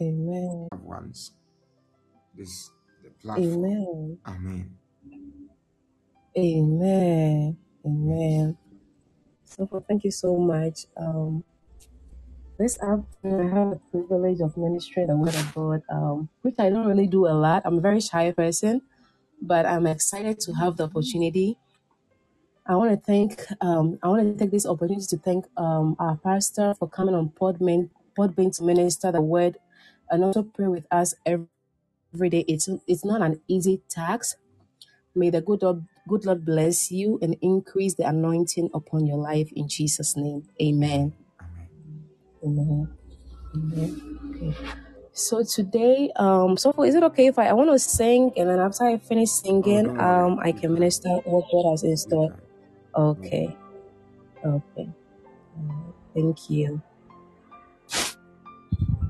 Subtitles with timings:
[0.00, 0.68] Amen.
[0.82, 1.32] ones.
[2.36, 2.70] This
[3.02, 3.64] the platform.
[3.64, 4.18] Amen.
[4.28, 4.76] Amen.
[6.38, 7.56] Amen.
[7.84, 8.58] Amen.
[9.44, 10.86] So thank you so much.
[10.96, 11.44] Um
[12.58, 16.68] this afternoon I have the privilege of ministering the word of God, um, which I
[16.68, 17.62] don't really do a lot.
[17.64, 18.82] I'm a very shy person,
[19.40, 21.56] but I'm excited to have the opportunity.
[22.66, 26.16] I want to thank um I want to take this opportunity to thank um our
[26.16, 29.56] pastor for coming on Podman Podbean to minister the word
[30.10, 31.64] and also pray with us every
[32.30, 32.44] day.
[32.48, 34.36] It's it's not an easy task
[35.14, 39.50] May the good Lord, good Lord bless you and increase the anointing upon your life
[39.54, 40.48] in Jesus' name.
[40.62, 41.14] Amen.
[42.44, 42.88] Amen.
[43.54, 44.02] Amen.
[44.30, 44.54] Okay.
[45.12, 48.60] So today, um, so is it okay if I, I want to sing and then
[48.60, 49.30] after I finish
[49.62, 49.98] Oh, singing, worry.
[49.98, 52.32] um, I can minister what God has in store?
[52.96, 53.56] Okay.
[54.44, 54.90] Okay.
[56.14, 56.82] Thank you.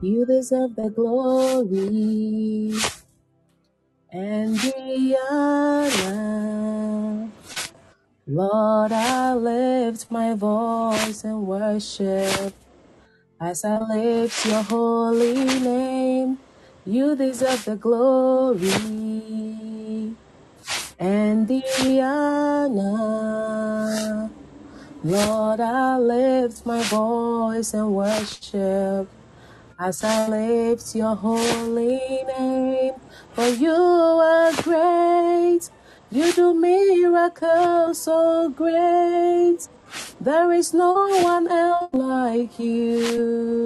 [0.01, 2.74] You deserve the glory
[4.13, 7.30] and the honor.
[8.27, 12.55] Lord, I lift my voice and worship
[13.41, 16.41] as I lift your holy name.
[16.87, 18.73] You deserve the glory
[20.99, 24.30] and the honor.
[25.05, 29.09] Lord, I lift my voice and worship
[29.81, 32.93] as I lift your holy name,
[33.33, 35.71] for you are great.
[36.11, 39.69] You do miracles so great.
[40.21, 43.57] There is no one else like you.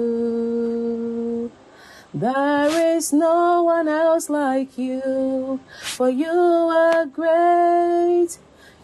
[2.13, 8.37] There is no one else like you, for you are great.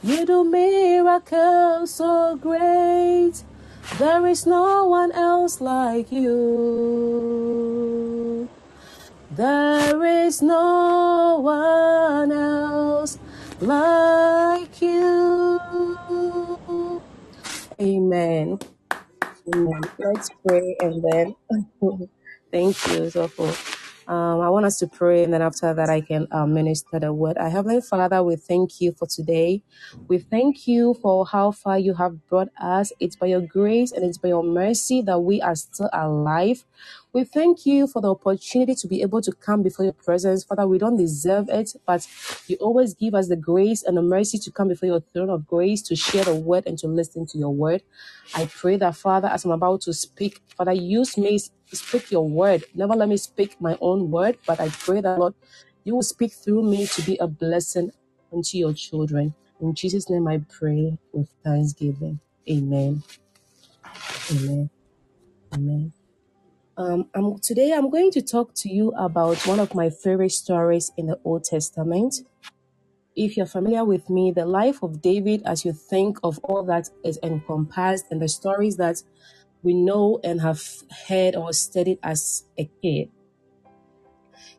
[0.03, 3.43] You do miracles so great.
[3.99, 6.89] There is no one else like you.
[9.31, 13.19] There is no one else
[13.61, 15.59] like you.
[17.81, 18.59] Amen.
[19.55, 19.81] Amen.
[19.99, 21.35] Let's pray and then
[22.51, 23.47] thank you, Zopho.
[24.07, 27.13] Um, I want us to pray, and then after that, I can uh, minister the
[27.13, 27.37] word.
[27.37, 29.63] Our Heavenly Father, we thank you for today.
[30.09, 32.93] We thank you for how far you have brought us.
[32.99, 36.65] It's by your grace and it's by your mercy that we are still alive.
[37.13, 40.43] We thank you for the opportunity to be able to come before your presence.
[40.45, 42.07] Father, we don't deserve it, but
[42.47, 45.47] you always give us the grace and the mercy to come before your throne of
[45.47, 47.83] grace to share the word and to listen to your word.
[48.35, 51.39] I pray that, Father, as I'm about to speak, Father, use me,
[51.77, 52.63] speak your word.
[52.75, 55.33] Never let me speak my own word, but I pray that, Lord,
[55.83, 57.91] you will speak through me to be a blessing
[58.31, 59.33] unto your children.
[59.61, 62.19] In Jesus' name I pray with thanksgiving.
[62.49, 63.03] Amen.
[64.31, 64.69] Amen.
[65.53, 65.93] Amen.
[66.77, 70.91] Um, I'm, today I'm going to talk to you about one of my favorite stories
[70.97, 72.15] in the Old Testament.
[73.15, 76.89] If you're familiar with me, the life of David, as you think of all that
[77.03, 79.03] is encompassed and the stories that
[79.63, 80.61] we know and have
[81.07, 83.09] heard or studied as a kid.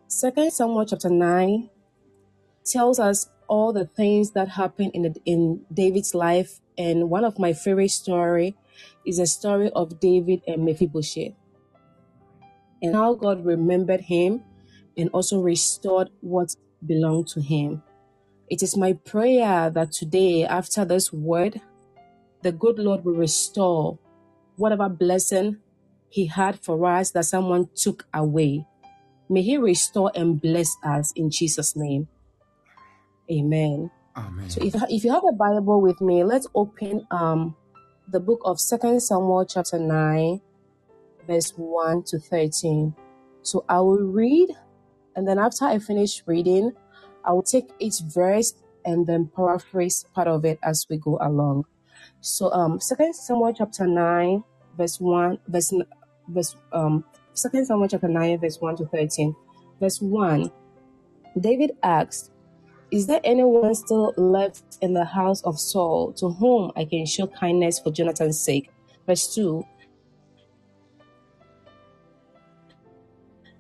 [0.06, 1.70] Second Samuel chapter 9
[2.64, 6.60] tells us all the things that happened in, the, in David's life.
[6.78, 8.56] And one of my favorite story
[9.06, 11.34] is a story of David and Mephibosheth
[12.82, 14.42] and how God remembered him
[14.96, 17.82] and also restored what belonged to him.
[18.50, 21.60] It is my prayer that today, after this word,
[22.42, 23.98] the good Lord will restore
[24.56, 25.58] whatever blessing
[26.08, 28.66] He had for us that someone took away.
[29.28, 32.08] May He restore and bless us in Jesus' name.
[33.30, 33.90] Amen.
[34.16, 34.50] Amen.
[34.50, 37.56] So if, if you have a Bible with me, let's open um
[38.08, 40.40] the book of Second Samuel chapter 9,
[41.26, 42.94] verse 1 to 13.
[43.42, 44.50] So I will read,
[45.16, 46.72] and then after I finish reading,
[47.24, 51.64] I will take each verse and then paraphrase part of it as we go along.
[52.22, 54.44] So um Second Samuel chapter 9,
[54.78, 55.74] verse 1, verse
[56.28, 57.04] verse um
[57.34, 59.34] Second Samuel chapter 9, verse 1 to 13.
[59.80, 60.48] Verse 1,
[61.40, 62.30] David asked,
[62.92, 67.26] Is there anyone still left in the house of Saul to whom I can show
[67.26, 68.70] kindness for Jonathan's sake?
[69.04, 69.64] Verse 2,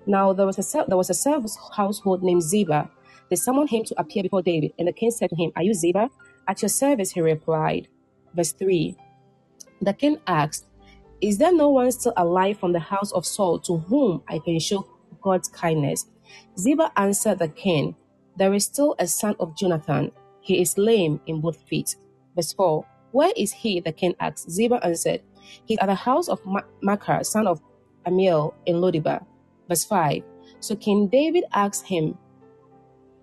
[0.06, 2.88] Now there was a there was a servant's household named Ziba.
[3.28, 5.74] They summoned him to appear before David, and the king said to him, Are you
[5.74, 6.10] Ziba?
[6.46, 7.88] At your service, he replied.
[8.34, 8.96] Verse 3,
[9.82, 10.66] The king asked,
[11.20, 14.58] Is there no one still alive from the house of Saul to whom I can
[14.60, 14.86] show
[15.22, 16.06] God's kindness?
[16.58, 17.96] Ziba answered the king,
[18.36, 20.12] There is still a son of Jonathan.
[20.40, 21.96] He is lame in both feet.
[22.36, 23.80] Verse 4 Where is he?
[23.80, 24.50] The king asked.
[24.50, 25.22] Ziba answered,
[25.66, 27.60] He's at the house of Ma- Machir, son of
[28.06, 29.24] Ammiel in Lodibar.
[29.68, 30.22] Verse 5.
[30.60, 32.18] So King David asked him,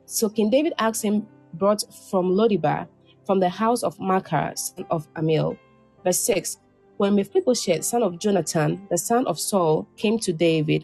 [0.06, 2.88] so King David asked him, brought from Lodibar,
[3.30, 5.56] from the house of Maachah, son of Ammiel.
[6.04, 6.58] Verse 6.
[6.98, 10.84] When Mephibosheth, son of Jonathan, the son of Saul, came to David,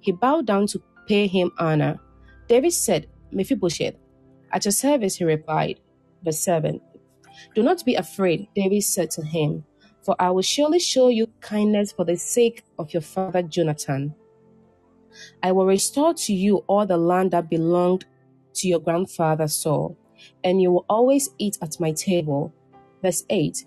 [0.00, 2.00] he bowed down to pay him honor.
[2.48, 3.94] David said, Mephibosheth,
[4.52, 5.80] at your service, he replied.
[6.24, 6.80] Verse 7.
[7.54, 9.62] Do not be afraid, David said to him,
[10.02, 14.14] for I will surely show you kindness for the sake of your father Jonathan.
[15.42, 18.06] I will restore to you all the land that belonged
[18.54, 19.98] to your grandfather Saul,
[20.44, 22.52] and you will always eat at my table.
[23.02, 23.64] Verse 8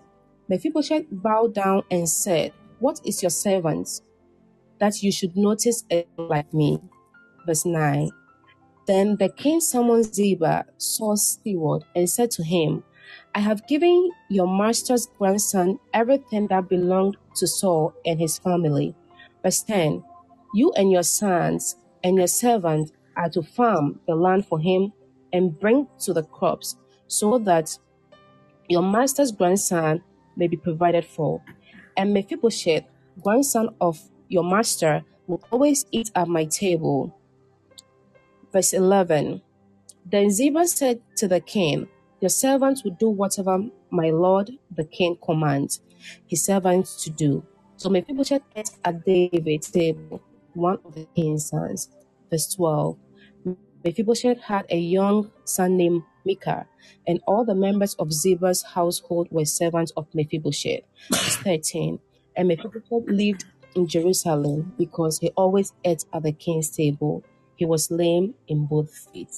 [0.48, 4.02] Mephibosheth bowed down and said, What is your servant
[4.80, 6.80] that you should notice a like me?
[7.46, 8.10] Verse 9
[8.88, 12.84] Then the king summoned Ziba, Saul's steward, and said to him,
[13.34, 18.96] I have given your master's grandson everything that belonged to Saul and his family.
[19.44, 20.04] Verse 10
[20.54, 24.94] You and your sons and your servants are to farm the land for him
[25.35, 26.77] and bring to the crops,
[27.07, 27.77] so that
[28.69, 30.01] your master's grandson
[30.37, 31.41] may be provided for.
[31.97, 32.85] And Mephibosheth,
[33.21, 33.99] grandson of
[34.29, 37.19] your master, will always eat at my table.
[38.53, 39.41] Verse 11
[40.05, 41.89] Then Ziba said to the king,
[42.21, 43.59] Your servants will do whatever
[43.89, 45.81] my lord the king commands
[46.27, 47.43] his servants to do.
[47.75, 50.21] So Mephibosheth ate at David's table,
[50.53, 51.89] one of the king's sons.
[52.31, 52.97] Verse 12
[53.85, 56.65] Mephibosheth had a young son named Micah,
[57.07, 60.81] and all the members of Ziba's household were servants of Mephibosheth.
[61.11, 61.99] Verse 13.
[62.35, 63.45] And Mephibosheth lived
[63.75, 67.23] in Jerusalem because he always ate at the king's table.
[67.57, 69.29] He was lame in both feet.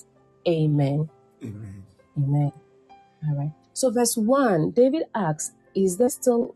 [0.47, 1.09] Amen.
[1.43, 1.83] Amen.
[2.17, 2.51] Amen.
[3.27, 3.53] All right.
[3.73, 6.55] So verse 1, David asks, Is there still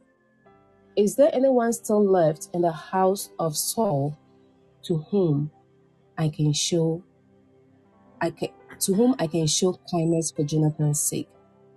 [0.95, 4.17] is there anyone still left in the house of Saul
[4.83, 5.51] to whom
[6.17, 7.03] I can show
[8.21, 11.29] I can, to whom I can show kindness for Jonathan's sake.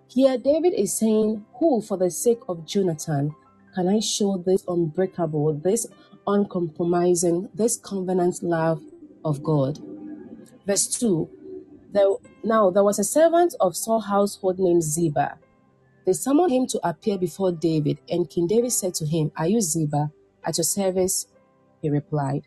[0.09, 3.35] Here, David is saying, Who, for the sake of Jonathan,
[3.75, 5.87] can I show this unbreakable, this
[6.27, 8.81] uncompromising, this covenant love
[9.25, 9.81] of God?
[10.67, 11.29] Verse 2
[11.93, 12.09] there,
[12.43, 15.39] Now there was a servant of Saul's household named Ziba.
[16.05, 19.61] They summoned him to appear before David, and King David said to him, Are you
[19.61, 20.13] Ziba?
[20.45, 21.27] At your service,
[21.81, 22.43] he replied.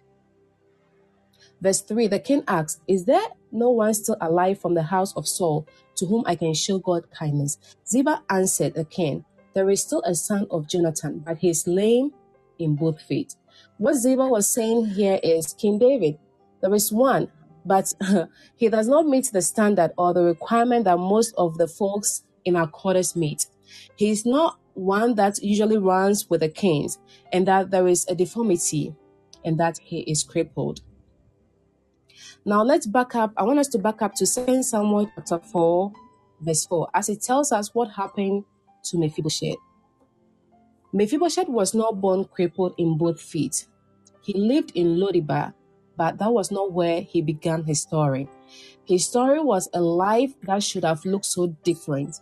[1.59, 5.27] Verse 3 The king asked, Is there no one still alive from the house of
[5.27, 7.57] Saul to whom I can show God kindness?
[7.88, 12.11] Ziba answered the king, There is still a son of Jonathan, but he is lame
[12.59, 13.35] in both feet.
[13.77, 16.17] What Ziba was saying here is King David,
[16.61, 17.29] there is one,
[17.65, 17.94] but
[18.55, 22.55] he does not meet the standard or the requirement that most of the folks in
[22.55, 23.45] our quarters meet.
[23.95, 27.00] He is not one that usually runs with the kings,
[27.33, 28.95] and that there is a deformity,
[29.43, 30.81] and that he is crippled.
[32.47, 33.33] Now let's back up.
[33.35, 35.91] I want us to back up to 2 Samuel chapter 4,
[36.39, 38.45] verse 4, as it tells us what happened
[38.85, 39.57] to Mephibosheth.
[40.94, 43.65] Mephibosheth was not born crippled in both feet.
[44.21, 45.55] He lived in Lodibar,
[45.97, 48.29] but that was not where he began his story.
[48.85, 52.21] His story was a life that should have looked so different,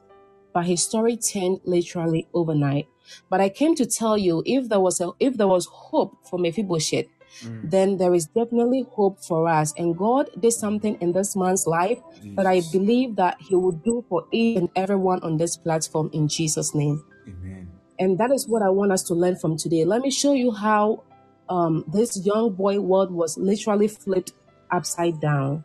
[0.55, 2.87] but his story turned literally overnight.
[3.29, 6.39] But I came to tell you if there was a, if there was hope for
[6.39, 7.05] Mephibosheth,
[7.43, 7.69] Mm.
[7.69, 9.73] then there is definitely hope for us.
[9.77, 11.99] And God did something in this man's life
[12.37, 16.27] that I believe that He will do for each and everyone on this platform in
[16.27, 17.03] Jesus' name.
[17.27, 17.71] Amen.
[17.99, 19.85] And that is what I want us to learn from today.
[19.85, 21.03] Let me show you how
[21.49, 24.33] um, this young boy world was literally flipped
[24.71, 25.63] upside down.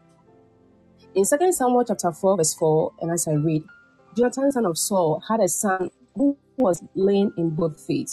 [1.15, 3.63] In 2 Samuel chapter 4, verse 4, and as I read,
[4.17, 8.11] Jonathan, son of Saul, had a son who was lame in both feet.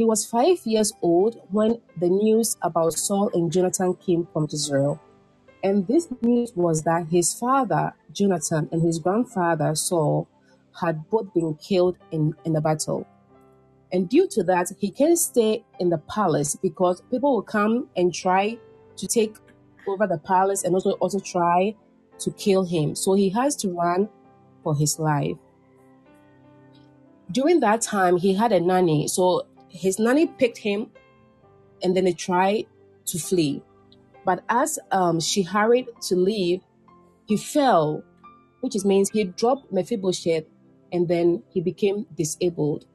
[0.00, 4.98] He was five years old when the news about Saul and Jonathan came from Israel.
[5.62, 10.26] And this news was that his father, Jonathan, and his grandfather, Saul,
[10.80, 13.06] had both been killed in, in the battle.
[13.92, 18.14] And due to that, he can't stay in the palace because people will come and
[18.14, 18.56] try
[18.96, 19.36] to take
[19.86, 21.76] over the palace and also, also try
[22.20, 22.94] to kill him.
[22.94, 24.08] So he has to run
[24.62, 25.36] for his life.
[27.30, 29.06] During that time, he had a nanny.
[29.06, 30.90] So his nanny picked him
[31.82, 32.66] and then they tried
[33.06, 33.62] to flee.
[34.24, 36.60] But as um, she hurried to leave,
[37.26, 38.04] he fell,
[38.60, 40.44] which means he dropped Mephibosheth
[40.92, 42.86] and then he became disabled.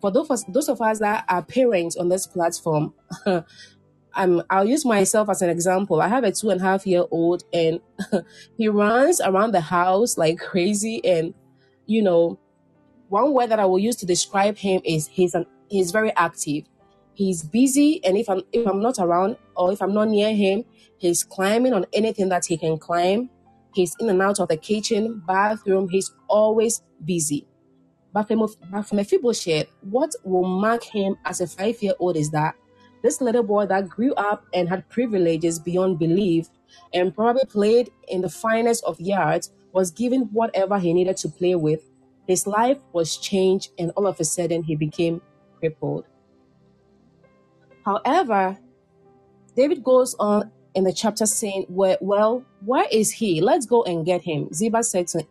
[0.00, 2.92] For those of us, those of us that are parents on this platform,
[4.14, 6.02] I'll use myself as an example.
[6.02, 7.80] I have a two and a half year old and
[8.58, 11.02] he runs around the house like crazy.
[11.04, 11.32] And,
[11.86, 12.38] you know,
[13.08, 16.64] one word that I will use to describe him is he's an he's very active.
[17.14, 20.64] He's busy, and if I'm if I'm not around or if I'm not near him,
[20.98, 23.28] he's climbing on anything that he can climb.
[23.74, 25.88] He's in and out of the kitchen, bathroom.
[25.88, 27.46] He's always busy.
[28.12, 32.54] But from a few for Mephibosheth, what will mark him as a five-year-old is that
[33.02, 36.48] this little boy that grew up and had privileges beyond belief
[36.92, 41.54] and probably played in the finest of yards was given whatever he needed to play
[41.54, 41.80] with.
[42.28, 45.22] His life was changed, and all of a sudden he became
[45.62, 46.04] crippled.
[47.84, 48.58] However,
[49.56, 53.40] David goes on in the chapter saying, well, well, where is he?
[53.40, 54.52] Let's go and get him.
[54.52, 55.24] Ziba said, to,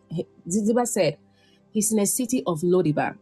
[0.48, 1.18] Ziba said,
[1.70, 3.16] he's in a city of Lodibar.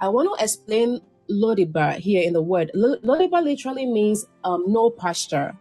[0.00, 2.70] I want to explain Lodibar here in the word.
[2.74, 5.56] Lodibar literally means um, no pasture.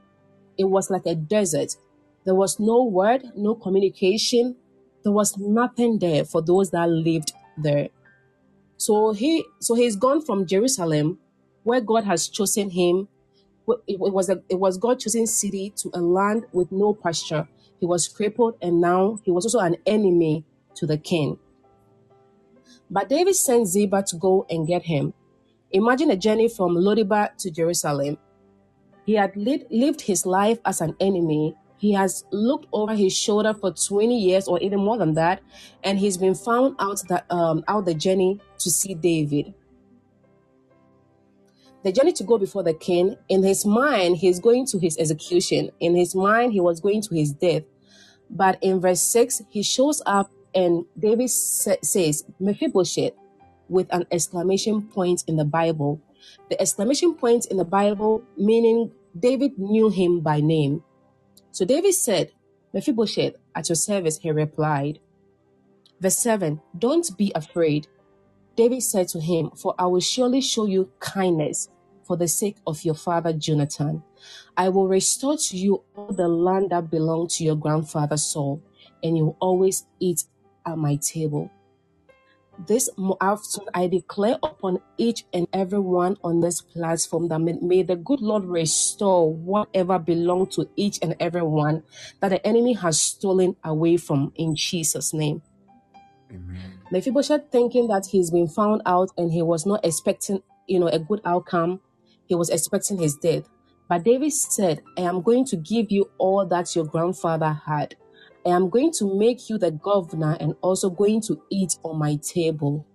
[0.58, 1.76] It was like a desert.
[2.26, 4.56] There was no word, no communication.
[5.04, 7.90] There was nothing there for those that lived there.
[8.78, 11.20] So he, so he's gone from Jerusalem,
[11.64, 13.08] where God has chosen him.
[13.88, 17.48] It was a, it was God chosen city to a land with no pasture.
[17.80, 21.40] He was crippled, and now he was also an enemy to the king.
[22.90, 25.14] But David sent Ziba to go and get him.
[25.72, 28.18] Imagine a journey from Lodibar to Jerusalem.
[29.06, 31.56] He had lived his life as an enemy.
[31.78, 35.42] He has looked over his shoulder for 20 years or even more than that,
[35.84, 39.54] and he's been found out that um, out the journey to see David.
[41.84, 43.16] The journey to go before the king.
[43.30, 45.70] In his mind, he's going to his execution.
[45.80, 47.62] In his mind, he was going to his death.
[48.28, 53.14] But in verse 6, he shows up and David sa- says, Mephibosheth,
[53.70, 56.02] with an exclamation point in the Bible.
[56.50, 60.84] The exclamation point in the Bible meaning David knew him by name.
[61.56, 62.34] So David said,
[62.74, 65.00] Mephibosheth, at your service, he replied.
[66.02, 67.88] Verse 7 Don't be afraid.
[68.58, 71.70] David said to him, For I will surely show you kindness
[72.04, 74.04] for the sake of your father Jonathan.
[74.58, 78.62] I will restore to you all the land that belonged to your grandfather Saul,
[79.02, 80.26] and you will always eat
[80.66, 81.50] at my table.
[82.58, 87.84] This afternoon, I declare upon each and every one on this platform that may, may
[87.84, 91.84] the good Lord restore whatever belonged to each and every one
[92.22, 95.42] that the enemy has stolen away from in Jesus' name.
[96.32, 96.80] Amen.
[96.92, 101.00] Mephibosheth thinking that he's been found out and he was not expecting, you know, a
[101.00, 101.82] good outcome.
[102.26, 103.44] He was expecting his death.
[103.90, 107.96] But David said, I am going to give you all that your grandfather had.
[108.46, 112.18] I am going to make you the governor and also going to eat on my
[112.18, 112.86] table.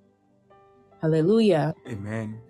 [1.02, 1.74] Hallelujah.
[1.88, 2.40] Amen.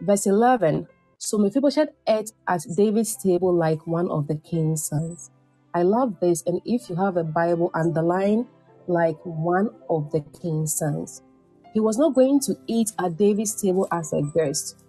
[0.00, 0.86] Verse 11
[1.18, 5.30] So Mephibosheth ate at David's table like one of the king's sons.
[5.74, 8.46] I love this, and if you have a Bible, underline
[8.86, 11.22] like one of the king's sons.
[11.72, 14.84] He was not going to eat at David's table as a guest.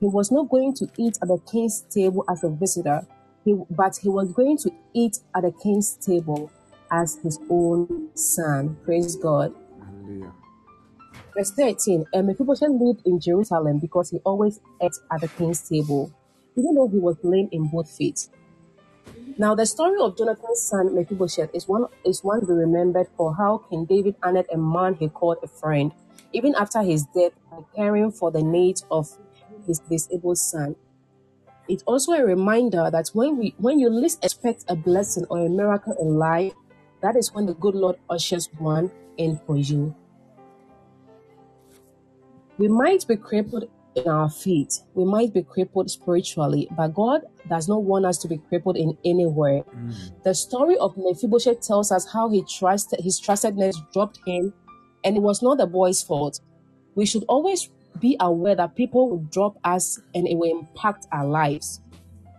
[0.00, 3.06] He was not going to eat at the king's table as a visitor.
[3.44, 6.50] He, but he was going to eat at the king's table
[6.90, 8.76] as his own son.
[8.84, 9.54] Praise God.
[9.80, 10.32] Hallelujah.
[11.36, 16.12] Verse 13 And Mephibosheth lived in Jerusalem because he always ate at the king's table,
[16.56, 18.28] even though he was lame in both feet.
[19.38, 23.34] Now, the story of Jonathan's son Mephibosheth is one, is one to be remembered for
[23.34, 25.92] how King David honored a man he called a friend,
[26.32, 29.08] even after his death, by caring for the needs of
[29.66, 30.76] his disabled son.
[31.70, 35.48] It's also a reminder that when we when you least expect a blessing or a
[35.48, 36.52] miracle in life,
[37.00, 39.94] that is when the good Lord ushers one in for you.
[42.58, 44.80] We might be crippled in our feet.
[44.94, 48.98] We might be crippled spiritually, but God does not want us to be crippled in
[49.04, 49.62] any way.
[49.72, 50.22] Mm.
[50.24, 54.52] The story of Mephibosheth tells us how he trusted his trustedness dropped him,
[55.04, 56.40] and it was not the boy's fault.
[56.96, 61.26] We should always be aware that people will drop us and it will impact our
[61.26, 61.80] lives.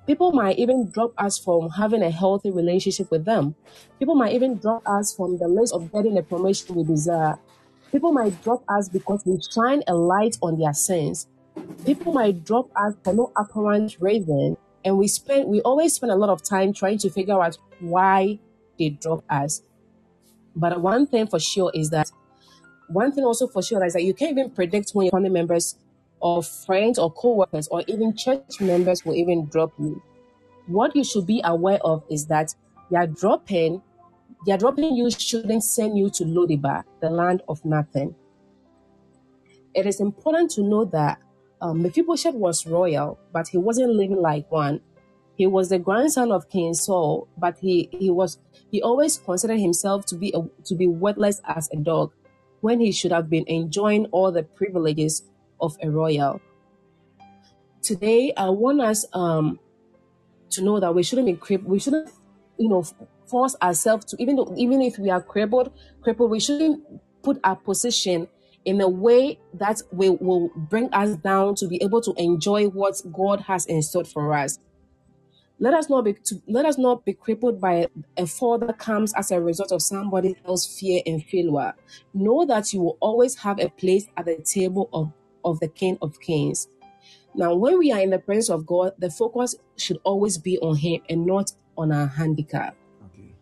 [0.07, 3.55] People might even drop us from having a healthy relationship with them.
[3.99, 7.37] People might even drop us from the list of getting the promotion we desire.
[7.91, 11.27] People might drop us because we shine a light on their sins.
[11.85, 16.15] People might drop us for no apparent reason, and we spend we always spend a
[16.15, 18.39] lot of time trying to figure out why
[18.79, 19.61] they drop us.
[20.55, 22.11] But one thing for sure is that
[22.93, 25.75] one thing also for sure is that you can't even predict when your family members
[26.19, 30.01] or friends or co-workers or even church members will even drop you.
[30.67, 32.53] What you should be aware of is that
[32.89, 33.81] they are dropping,
[34.45, 38.15] they are dropping you shouldn't send you to Lodibar, the land of nothing.
[39.73, 41.19] It is important to know that
[41.61, 44.81] um, Mephibosheth was royal, but he wasn't living like one.
[45.37, 48.37] He was the grandson of King Saul, but he, he was
[48.69, 52.11] he always considered himself to be a, to be worthless as a dog
[52.61, 55.23] when he should have been enjoying all the privileges
[55.59, 56.39] of a royal.
[57.83, 59.59] today I want us um
[60.51, 61.71] to know that we shouldn't be crippled.
[61.71, 62.09] We shouldn't,
[62.57, 62.83] you know,
[63.27, 66.83] force ourselves to even though even if we are crippled, crippled, we shouldn't
[67.23, 68.27] put our position
[68.65, 73.01] in a way that will, will bring us down to be able to enjoy what
[73.11, 74.59] God has in store for us.
[75.61, 77.87] Let us not be to, let us not be crippled by
[78.17, 81.75] a fall that comes as a result of somebody else's fear and failure.
[82.15, 85.13] Know that you will always have a place at the table of,
[85.45, 86.67] of the King of Kings.
[87.35, 90.77] Now, when we are in the presence of God, the focus should always be on
[90.77, 92.75] Him and not on our handicap.
[93.05, 93.35] Okay.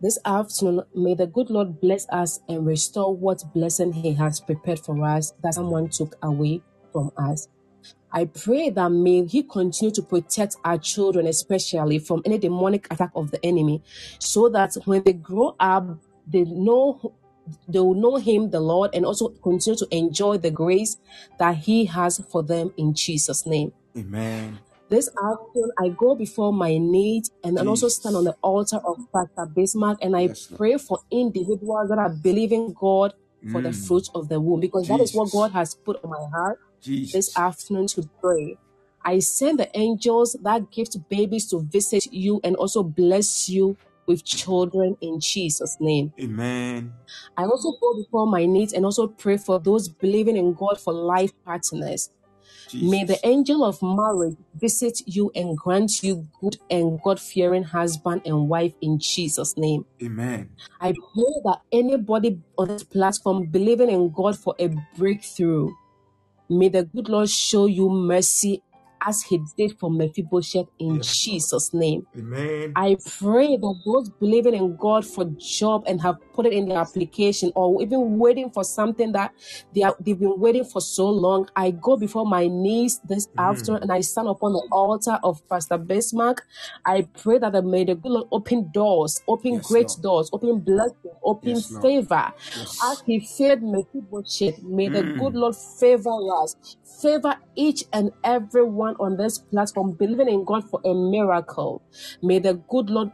[0.00, 4.78] This afternoon, may the good Lord bless us and restore what blessing He has prepared
[4.78, 7.48] for us that someone took away from us.
[8.12, 13.10] I pray that may He continue to protect our children, especially from any demonic attack
[13.14, 13.82] of the enemy,
[14.18, 15.86] so that when they grow up,
[16.26, 17.14] they know
[17.68, 20.96] they will know Him, the Lord, and also continue to enjoy the grace
[21.38, 23.72] that He has for them in Jesus' name.
[23.96, 24.58] Amen.
[24.88, 28.98] This afternoon, I go before my needs and then also stand on the altar of
[29.14, 30.58] Pastor Bismarck and I Yes, Lord.
[30.58, 33.14] pray for individuals that are believing God
[33.50, 33.86] for the Mm.
[33.86, 35.32] fruit of the womb because that is what Jesus.
[35.40, 38.56] God has put on my heart this afternoon to pray.
[39.04, 44.24] I send the angels that gift babies to visit you and also bless you with
[44.24, 46.12] children in Jesus' name.
[46.20, 46.92] Amen.
[47.36, 50.92] I also go before my needs and also pray for those believing in God for
[50.92, 52.10] life partners.
[52.74, 58.22] May the angel of marriage visit you and grant you good and God fearing husband
[58.24, 59.84] and wife in Jesus' name.
[60.02, 60.50] Amen.
[60.80, 65.70] I pray that anybody on this platform believing in God for a breakthrough,
[66.48, 68.62] may the good Lord show you mercy
[69.06, 71.06] as he did for Mephibosheth in Yes.
[71.18, 72.06] Jesus' name.
[72.18, 72.72] Amen.
[72.76, 76.78] I pray that those believing in God for job and have put it in their
[76.78, 79.32] application or even waiting for something that
[79.74, 83.50] they are, they've been waiting for so long, I go before my knees this Mm.
[83.50, 86.42] afternoon and I stand upon the altar of Pastor Bismarck.
[86.86, 90.02] I pray that the, may the good Lord open doors, open Yes, great Lord.
[90.02, 92.32] doors, open blessing, open Yes, favor.
[92.82, 95.40] As he favored Mephibosheth, may the good Mm.
[95.40, 96.56] Lord favor us,
[97.02, 101.82] favor each and every one on this platform, believing in God for a miracle.
[102.22, 103.10] May the good Lord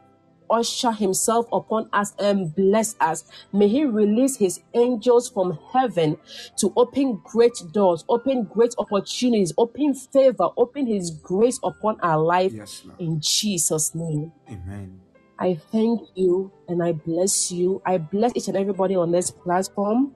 [0.50, 3.24] usher himself upon us and bless us.
[3.52, 6.16] May he release his angels from heaven
[6.58, 12.52] to open great doors, open great opportunities, open favor, open his grace upon our life
[12.54, 14.32] Yes, in Jesus' name.
[14.48, 15.00] Amen.
[15.38, 17.80] I thank you and I bless you.
[17.86, 20.14] I bless each and everybody on this platform.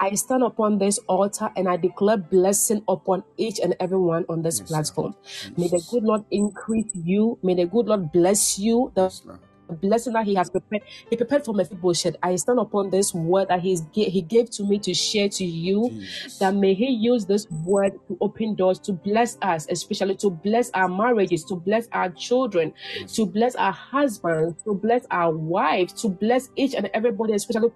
[0.00, 4.60] I stand upon this altar and I declare blessing upon each and everyone on this
[4.60, 4.70] Yes, Lord.
[4.70, 5.16] platform.
[5.58, 5.90] May the Jesus.
[5.90, 7.38] good Lord increase you.
[7.42, 8.92] May the good Lord bless you.
[8.96, 9.40] The Yes, Lord.
[9.80, 12.16] blessing that He has prepared, He prepared for Mephibosheth.
[12.22, 15.44] I stand upon this word that He's ga- He gave to me to share to
[15.46, 15.90] you.
[15.90, 16.38] Jesus.
[16.40, 20.70] That may He use this word to open doors, to bless us, especially to bless
[20.74, 25.94] our marriages, to bless our children, Yes, to bless our husbands, to bless our wives,
[26.02, 27.70] to bless each and everybody, especially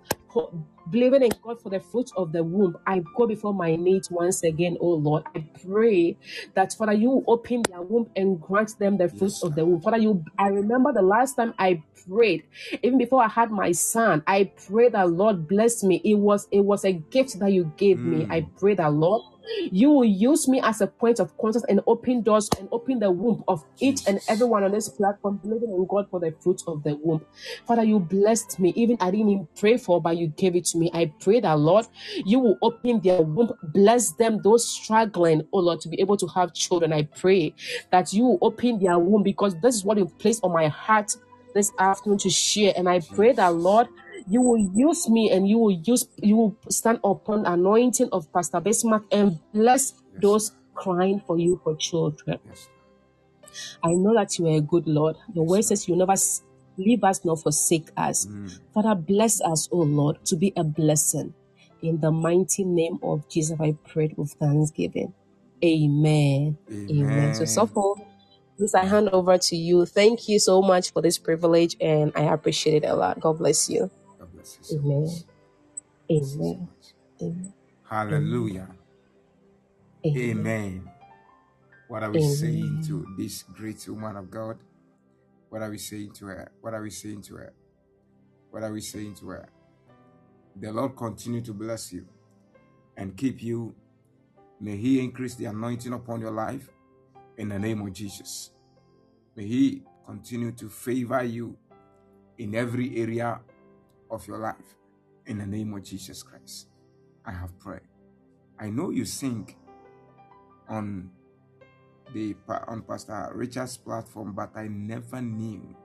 [0.91, 2.77] believing in God for the fruit of the womb.
[2.87, 5.25] I go before my needs once again, oh Lord.
[5.35, 6.19] I pray
[6.55, 9.81] that Father, you open their womb and grant them the fruit Yes, of the womb.
[9.83, 12.45] Father, you I remember the last time I prayed,
[12.83, 16.01] even before I had my son, I prayed that Lord bless me.
[16.05, 18.27] It was it was a gift that you gave me.
[18.31, 18.51] I Mm.
[18.59, 19.23] pray that Lord
[19.71, 23.11] you will use me as a point of contact and open doors and open the
[23.11, 26.83] womb of each and everyone on this platform, believing in God for the fruit of
[26.83, 27.25] the womb.
[27.67, 28.73] Father, you blessed me.
[28.77, 30.91] Even I didn't even pray for, but you gave it to me.
[30.93, 31.87] I pray that Lord,
[32.25, 36.27] you will open their womb, bless them, those struggling, oh Lord, to be able to
[36.29, 36.93] have children.
[36.93, 37.55] I pray
[37.91, 41.15] that you will open their womb because this is what you placed on my heart
[41.55, 42.73] this afternoon to share.
[42.77, 43.89] And I pray that Lord,
[44.27, 48.33] you will use me and you will use you will stand upon the anointing of
[48.33, 52.39] Pastor Bismarck and bless Yes, those crying for you for children.
[52.47, 52.69] Yes,
[53.83, 55.17] I know that you are a good Lord.
[55.35, 56.15] Your word says you never
[56.77, 58.27] leave us nor forsake us.
[58.27, 58.61] Mm.
[58.75, 61.35] Father, bless us, O Lord, to be a blessing.
[61.83, 65.15] In the mighty name of Jesus, I prayed with thanksgiving.
[65.65, 66.59] Amen.
[66.91, 67.35] Amen.
[67.35, 67.69] So, Amen.
[67.69, 67.97] Sopho,
[68.57, 69.87] please, I hand over to you.
[69.87, 73.21] Thank you so much for this privilege, and I appreciate it a lot.
[73.21, 73.91] God bless you.
[74.73, 75.05] Amen.
[75.05, 75.25] much.
[76.09, 76.69] Bless so Amen.
[77.23, 77.55] Amen.
[77.89, 78.69] Hallelujah.
[80.07, 80.17] Amen.
[80.17, 80.91] Amen.
[81.89, 84.59] What are we saying to this great woman of God?
[85.49, 86.51] What are we saying to her?
[86.61, 87.53] What are we saying to her?
[88.51, 89.49] What are we saying to her?
[90.57, 92.07] The Lord continue to bless you
[92.97, 93.75] and keep you.
[94.61, 96.69] May He increase the anointing upon your life
[97.37, 98.51] in the name of Jesus.
[99.37, 101.57] May He continue to favor you
[102.39, 103.41] in every area
[104.15, 104.77] of your life
[105.27, 106.69] in the name of Jesus Christ.
[107.27, 107.89] I have prayed.
[108.59, 109.55] I know you sing
[110.69, 111.11] on
[112.13, 112.37] the
[112.69, 115.77] on Pastor Richard's platform, but I never knew.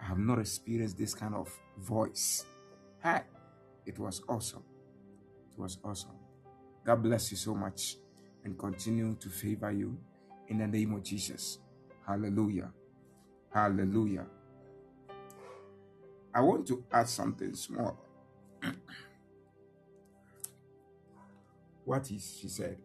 [0.00, 2.46] I have not experienced this kind of voice.
[3.02, 3.22] Hey,
[3.84, 4.62] it was awesome.
[5.52, 6.16] It was awesome.
[6.84, 7.96] God bless you so much
[8.44, 9.98] and continue to favor you
[10.48, 11.58] in the name of Jesus.
[12.06, 12.70] Hallelujah.
[13.52, 14.26] Hallelujah.
[16.32, 17.98] I want to add something small.
[21.84, 22.78] what is she said?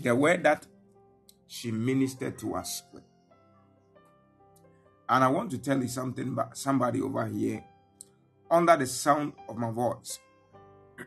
[0.00, 0.64] The word that
[1.48, 2.84] she ministered to us.
[5.08, 7.64] And I want to tell you something about somebody over here
[8.48, 10.20] under the sound of my voice.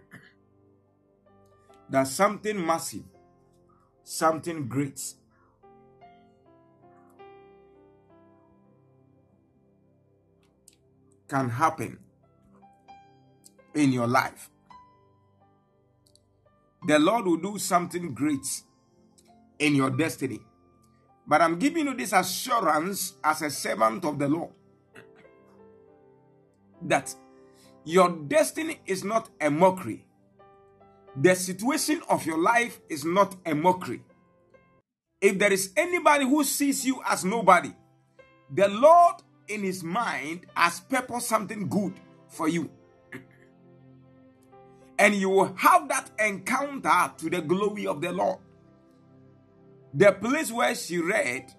[1.90, 3.04] that something massive,
[4.04, 5.00] something great
[11.32, 11.98] can happen
[13.74, 14.50] in your life.
[16.86, 18.46] The Lord will do something great
[19.58, 20.42] in your destiny.
[21.26, 24.52] But I'm giving you this assurance as a servant of the Lord
[26.82, 27.16] that
[27.86, 30.06] your destiny is not a mockery.
[31.16, 34.04] The situation of your life is not a mockery.
[35.22, 37.72] If there is anybody who sees you as nobody,
[38.54, 39.16] the Lord
[39.54, 41.94] in his mind has purposed something good
[42.28, 42.70] for you.
[45.00, 48.38] And you will have that encounter to the glory of the Lord.
[49.94, 51.52] The place where she read,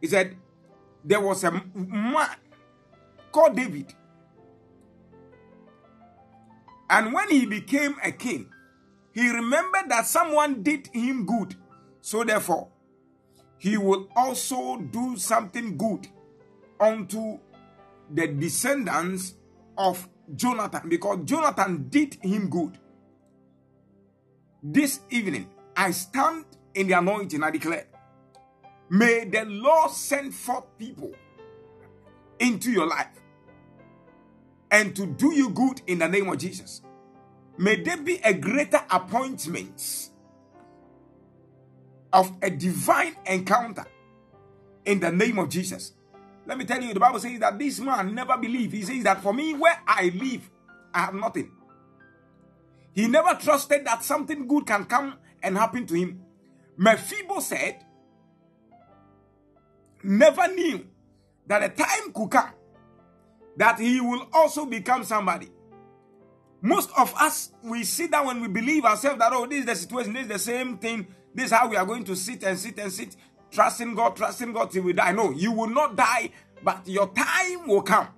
[0.00, 0.36] he said,
[1.04, 2.30] there was a man
[3.30, 3.94] called David.
[6.90, 8.50] And when he became a king,
[9.12, 11.54] he remembered that someone did him good.
[12.00, 12.68] So therefore,
[13.58, 16.08] he will also do something good
[16.80, 17.38] unto
[18.10, 19.34] the descendants
[19.76, 22.78] of Jonathan because Jonathan did him good.
[24.62, 27.86] This evening, I stand in the anointing, I declare,
[28.90, 31.12] may the Lord send forth people
[32.38, 33.08] into your life
[34.70, 36.82] and to do you good in the name of Jesus.
[37.56, 40.10] May there be a greater appointment
[42.12, 43.84] of a divine encounter
[44.84, 45.92] in the name of Jesus.
[46.48, 48.72] Let me tell you, the Bible says that this man never believed.
[48.72, 50.50] He says that for me, where I live,
[50.94, 51.52] I have nothing.
[52.94, 56.22] He never trusted that something good can come and happen to him.
[56.78, 57.84] Mephibosheth
[60.02, 60.86] never knew
[61.46, 62.50] that a time could come
[63.58, 65.48] that he will also become somebody.
[66.62, 69.74] Most of us, we sit down when we believe ourselves that, oh, this is the
[69.74, 72.58] situation, this is the same thing, this is how we are going to sit and
[72.58, 73.16] sit and sit,
[73.50, 75.12] trusting God, trusting God till we die.
[75.12, 76.30] No, you will not die,
[76.62, 78.08] but your time will come.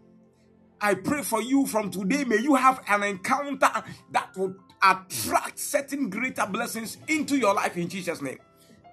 [0.81, 2.25] I pray for you from today.
[2.25, 3.71] May you have an encounter
[4.12, 8.38] that will attract certain greater blessings into your life in Jesus' name.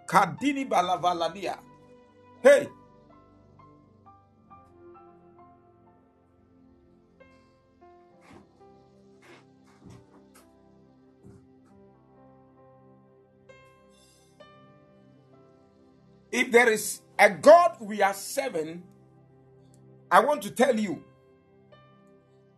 [0.07, 1.57] Kadini balavaladia.
[2.43, 2.67] Hey.
[16.37, 18.83] If there is a God we are serving,
[20.11, 21.03] I want to tell you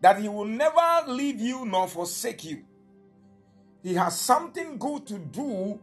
[0.02, 2.66] that He will never leave you nor forsake you.
[3.82, 5.80] He has something good to do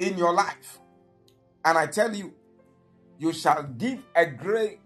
[0.00, 0.78] in your life.
[1.66, 2.32] And I tell you,
[3.18, 4.80] you shall give a great,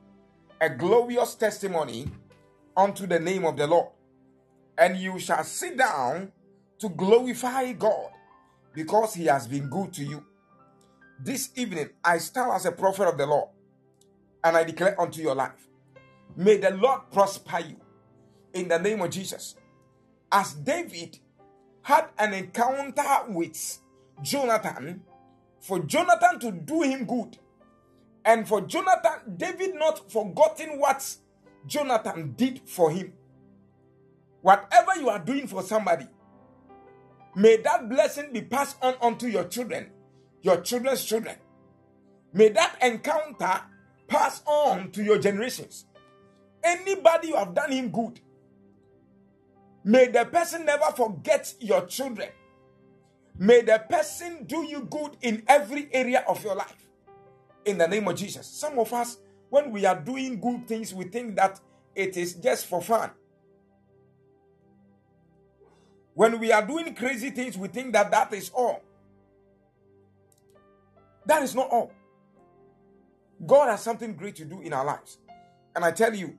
[0.61, 2.11] a glorious testimony
[2.77, 3.91] unto the name of the Lord.
[4.77, 6.33] And you shall sit down
[6.81, 8.11] to glorify God
[8.75, 10.25] because he has been good to you.
[11.25, 13.49] This evening, I stand as a prophet of the Lord
[14.43, 15.69] and I declare unto your life,
[16.35, 17.77] may the Lord prosper you
[18.53, 19.55] in the name of Jesus.
[20.33, 21.21] As David
[21.83, 23.79] had an encounter with
[24.21, 25.03] Jonathan,
[25.61, 27.39] for Jonathan to do him good,
[28.25, 31.17] and for Jonathan, David not forgotten what
[31.69, 33.13] Jonathan did for him.
[34.41, 36.09] Whatever you are doing for somebody,
[37.37, 39.93] may that blessing be passed on unto your children,
[40.43, 41.37] your children's children.
[42.33, 43.63] May that encounter
[44.09, 45.87] pass on to your generations.
[46.63, 48.21] Anybody you have done him good,
[49.85, 52.29] may the person never forget your children.
[53.39, 56.87] May the person do you good in every area of your life.
[57.65, 58.47] In the name of Jesus.
[58.47, 61.61] Some of us, when we are doing good things, we think that
[61.95, 63.11] it is just for fun.
[66.15, 68.83] When we are doing crazy things, we think that that is all.
[71.27, 71.93] That is not all.
[73.45, 75.19] God has something great to do in our lives.
[75.75, 76.39] And I tell you,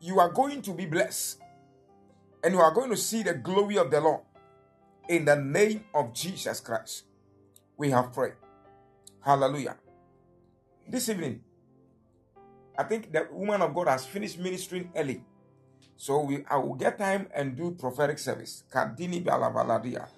[0.00, 1.38] you are going to be blessed.
[2.42, 4.22] And you are going to see the glory of the Lord.
[5.08, 7.04] In the name of Jesus Christ,
[7.76, 8.34] we have prayed.
[9.20, 9.76] Hallelujah.
[10.88, 11.42] This evening,
[12.78, 15.22] I think the woman of God has finished ministering early.
[15.96, 18.64] So we I will get time and do prophetic service.
[18.72, 20.08] Kadini Balabaladia.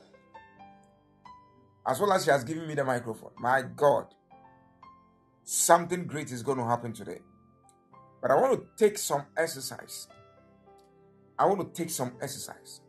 [1.86, 3.32] As well as she has given me the microphone.
[3.38, 4.06] My God.
[5.44, 7.20] Something great is going to happen today.
[8.20, 10.06] But I want to take some exercise.
[11.38, 12.80] I want to take some exercise.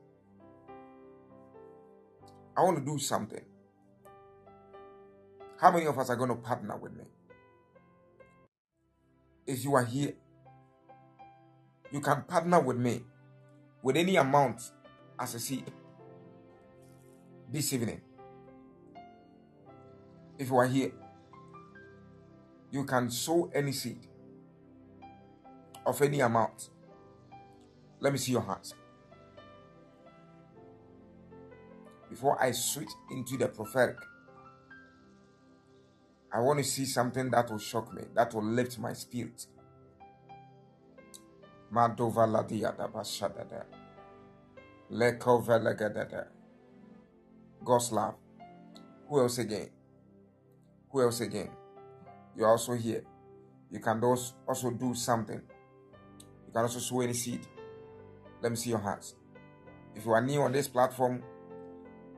[2.55, 3.43] I want to do something.
[5.59, 7.05] How many of us are going to partner with me?
[9.47, 10.13] If you are here,
[11.91, 13.01] you can partner with me
[13.81, 14.61] with any amount
[15.19, 15.71] as a seed
[17.51, 18.01] this evening.
[20.37, 20.91] If you are here,
[22.71, 24.07] you can sow any seed
[25.85, 26.69] of any amount.
[27.99, 28.73] Let me see your hands.
[32.09, 33.97] Before I switch into the prophetic,
[36.31, 39.45] I want to see something that will shock me, that will lift my spirit.
[41.71, 43.65] Madova Ladiada Bashadada.
[44.91, 46.27] Leko Velegadada.
[47.63, 48.15] Goslav.
[49.09, 49.69] Who else again?
[50.93, 51.49] Who else again?
[52.37, 53.03] You're also here.
[53.71, 55.41] You can also do something.
[56.45, 57.47] You can also sow any seed.
[58.43, 59.15] Let me see your hands.
[59.95, 61.23] If you are new on this platform,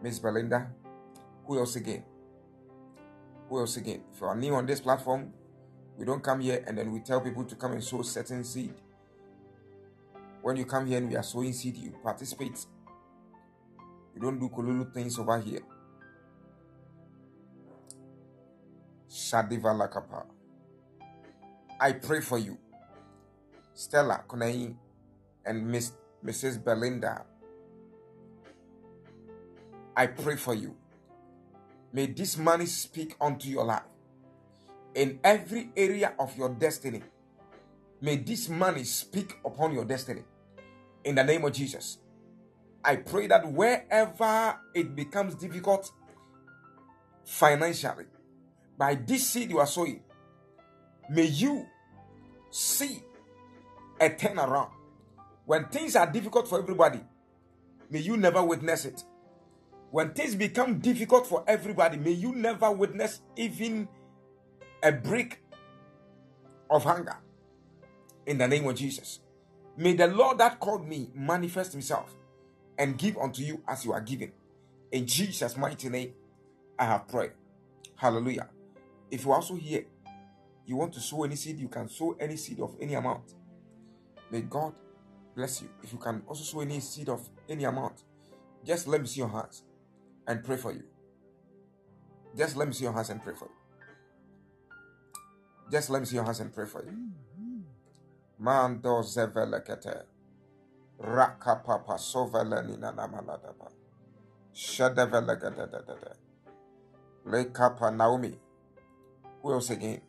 [0.03, 0.67] Miss Belinda,
[1.45, 2.03] who else again?
[3.47, 4.01] Who else again?
[4.13, 5.31] If you are new on this platform,
[5.97, 8.73] we don't come here and then we tell people to come and sow certain seed.
[10.41, 12.65] When you come here and we are sowing seed, you participate.
[14.13, 15.61] We don't do kolulu things over here.
[19.15, 20.25] Shadiva Lakapa.
[21.79, 22.57] I pray for you.
[23.73, 24.75] Stella Konai
[25.45, 26.61] and Miss Mrs.
[26.61, 27.23] Belinda.
[29.95, 30.75] I pray for you.
[31.93, 33.83] May this money speak unto your life
[34.93, 37.01] in every area of your destiny.
[38.01, 40.23] May this money speak upon your destiny
[41.05, 41.99] in the name of Jesus.
[42.83, 45.89] I pray that wherever it becomes difficult
[47.23, 48.05] financially,
[48.77, 50.01] by this seed you are sowing,
[51.09, 51.65] may you
[52.49, 53.03] see
[53.99, 54.71] a turnaround.
[55.45, 57.01] When things are difficult for everybody,
[57.89, 59.03] may you never witness it.
[59.91, 63.87] When things become difficult for everybody, may you never witness even
[64.83, 65.39] a break
[66.69, 67.15] of hunger.
[68.25, 69.19] In the name of Jesus.
[69.77, 72.15] May the Lord that called me manifest himself
[72.77, 74.31] and give unto you as you are given.
[74.91, 76.13] In Jesus' mighty name,
[76.79, 77.31] I have prayed.
[77.95, 78.49] Hallelujah.
[79.11, 79.85] If you also here,
[80.65, 83.33] you want to sow any seed, you can sow any seed of any amount.
[84.31, 84.73] May God
[85.35, 85.69] bless you.
[85.83, 88.03] If you can also sow any seed of any amount,
[88.63, 89.63] just let me see your hands
[90.27, 90.83] and pray for you.
[92.37, 93.51] Just let me see your hands and pray for you.
[95.71, 97.09] Just let me see your hands and pray for you.
[98.39, 100.03] Mando zevelekete.
[100.99, 103.71] Rakapapa sovelenina namaladaba.
[104.53, 106.15] Shadevelegadadadada.
[107.27, 108.39] Lekapa Naomi.
[109.53, 110.01] Else again?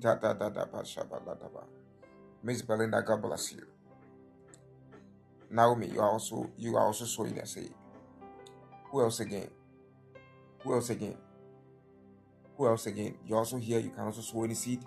[0.00, 1.62] Da da da da da.
[2.42, 3.66] Miss Belinda, God bless you.
[5.50, 7.74] Naomi, you are also you are also sowing a seed.
[8.90, 9.48] Who else again?
[10.62, 11.16] Who else again?
[12.56, 13.16] Who else again?
[13.26, 13.80] You're also here.
[13.80, 14.82] You can also sow any seed.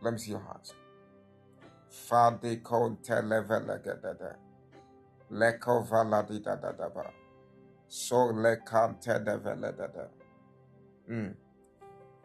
[0.00, 0.74] Let me see your hands.
[1.90, 4.36] Fade konte levelegedede.
[5.32, 7.21] Leko valadi da da da ba.
[7.92, 10.08] So lekante develedede.
[11.06, 11.34] Hmm.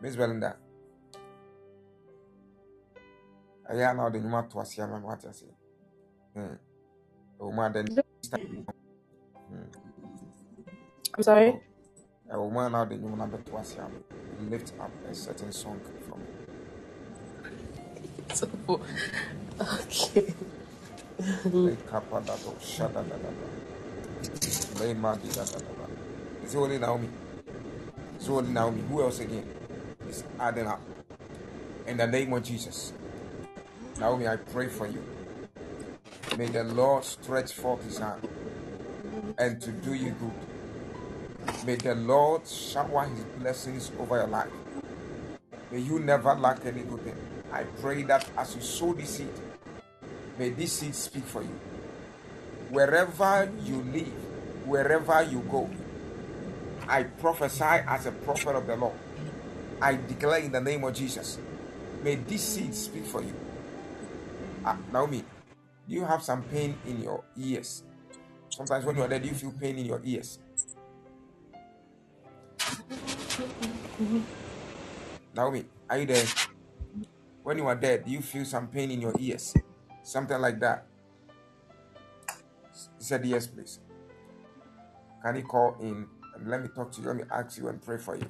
[0.02, 0.56] Miss Belinda.
[3.70, 5.46] Aya na ɔde nnwuma to ase ama mo ate ase.
[6.34, 6.56] Hmm.
[7.40, 7.86] Ɛwɔ mu then
[9.50, 9.64] hmm.
[11.18, 11.50] I'm sorry.
[12.30, 12.38] a
[12.70, 14.00] na ɔde nnwuma no abɛto ase ama.
[14.50, 16.22] Lift up a certain song from
[18.34, 18.48] So,
[19.60, 20.34] okay.
[21.44, 23.77] Lekapa da do shada da da da.
[24.80, 25.88] Lema di da da da da.
[26.44, 27.10] Is it only Naomi?
[28.16, 28.82] It's only Naomi?
[28.90, 29.48] Who else again?
[30.08, 30.82] It's adding up.
[31.86, 32.94] In the name of Jesus.
[34.00, 35.04] Naomi, I pray for you.
[36.38, 38.28] May the Lord stretch forth his hand
[39.38, 40.32] and to do you good.
[41.66, 44.50] May the Lord shower his blessings over your life.
[45.72, 47.16] May you never lack any good thing.
[47.52, 49.30] I pray that as you sow this seed,
[50.38, 51.60] may this seed speak for you.
[52.70, 54.14] Wherever you live,
[54.66, 55.70] wherever you go,
[56.88, 58.96] I prophesy as a prophet of the Lord.
[59.82, 61.40] I declare in the name of Jesus,
[62.02, 63.36] may this seed speak for you.
[64.66, 65.24] Ah, Naomi,
[65.88, 67.84] do you have some pain in your ears?
[68.50, 70.40] Sometimes when you are there, you feel pain in your ears?
[75.36, 76.26] Naomi, are you there?
[77.44, 79.54] When you are there, do you feel some pain in your ears?
[80.04, 80.86] Something like that.
[83.08, 83.80] Said, Yes, please.
[85.24, 87.08] Can you call in and let me talk to you?
[87.08, 88.30] Let me ask you and pray for you.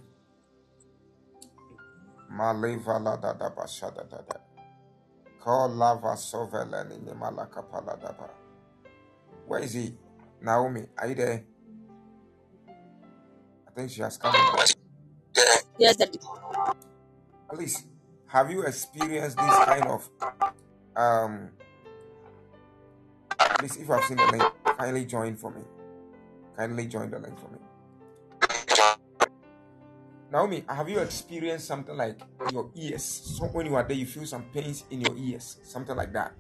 [9.48, 9.96] Where is he?
[10.42, 11.44] Naomi, are you there?
[13.68, 14.36] I think she has come.
[15.80, 16.20] Yes, Daddy.
[17.52, 17.88] Please,
[18.28, 20.08] have you experienced this kind of
[20.96, 21.50] um
[23.58, 24.44] please if you have seen the link,
[24.78, 25.62] kindly join for me.
[26.56, 27.60] Kindly join the link for me.
[30.32, 32.20] Naomi, have you experienced something like
[32.52, 33.04] your ears?
[33.04, 36.34] So when you are there, you feel some pains in your ears, something like that.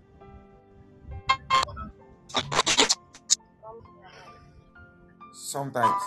[5.33, 6.01] Sometimes.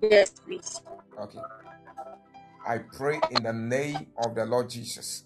[0.00, 0.80] Yes, please.
[1.18, 1.40] Okay.
[2.66, 5.24] I pray in the name of the Lord Jesus.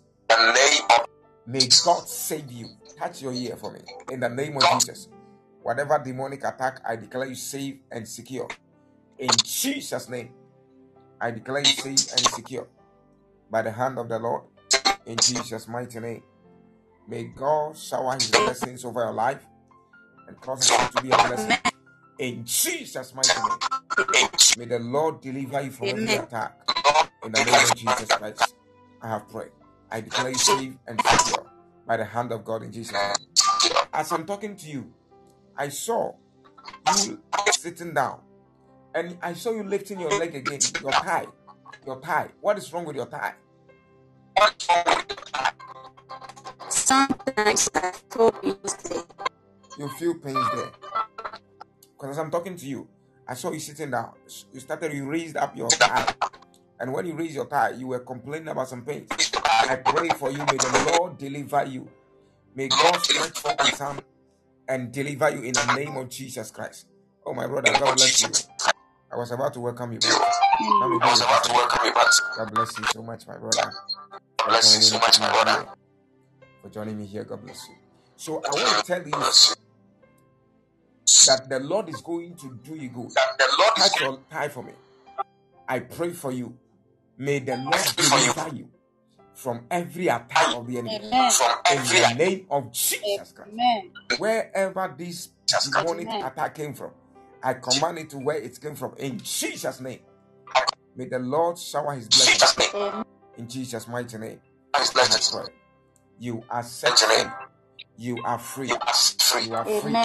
[1.47, 2.69] May God save you.
[2.99, 3.81] Touch your ear for me.
[4.11, 5.09] In the name of Jesus.
[5.63, 8.49] Whatever demonic attack, I declare you safe and secure.
[9.19, 10.31] In Jesus' name,
[11.21, 12.69] I declare you safe and secure.
[13.51, 14.43] By the hand of the Lord.
[15.07, 16.23] In Jesus' mighty name.
[17.09, 19.45] May God shower his blessings over your life
[20.29, 21.57] and cause it to be a blessing.
[22.19, 23.59] In Jesus' mighty name.
[24.59, 26.59] May the Lord deliver you from every attack.
[27.25, 28.55] In the name of Jesus Christ,
[29.03, 29.51] I have prayed.
[29.91, 31.00] I declare you safe and secure
[31.91, 32.95] by the hand of God in Jesus'.
[33.93, 34.93] As I'm talking to you,
[35.57, 36.13] I saw
[36.95, 38.21] you sitting down
[38.95, 41.27] and I saw you lifting your leg again, your thigh.
[41.85, 42.29] Your thigh.
[42.41, 43.35] What is wrong with your thigh?
[49.77, 50.71] You feel pains there.
[51.99, 52.87] Because as I'm talking to you,
[53.27, 54.13] I saw you sitting down.
[54.53, 56.15] You started, you raised up your thigh.
[56.79, 59.09] And when you raised your thigh, you were complaining about some pains.
[59.71, 60.39] I pray for you.
[60.39, 61.89] May the Lord deliver you.
[62.57, 64.03] May God stretch forth his hand
[64.67, 66.87] and deliver you in the name of Jesus Christ.
[67.25, 68.31] Oh, my brother, God bless you.
[69.13, 70.11] I was about to welcome you back.
[70.81, 71.21] Let me do it.
[72.37, 73.73] God bless you so much, my brother.
[74.41, 74.99] For joining me
[75.55, 75.67] here.
[76.63, 77.23] For joining me here.
[77.23, 77.75] God bless you.
[78.17, 79.13] So I want to tell you
[81.27, 83.11] that the Lord is going to do you good.
[83.77, 84.73] Touch your thigh for me.
[85.69, 86.59] I pray for you.
[87.17, 88.69] May the Lord deliver you
[89.41, 90.97] from every attack of the enemy.
[90.97, 91.33] Amen.
[91.73, 93.51] In the name of Jesus Christ.
[93.53, 93.91] Amen.
[94.19, 95.31] Wherever this
[95.65, 96.91] demonic attack came from,
[97.43, 98.95] I command it to where it came from.
[98.99, 100.01] In Jesus' name.
[100.95, 102.75] May the Lord shower his blessings.
[102.75, 103.05] Amen.
[103.39, 104.41] In Jesus' mighty name.
[104.75, 105.51] I have prayed.
[106.19, 107.31] You are set free.
[107.97, 108.69] You are free.
[108.69, 109.97] You are free.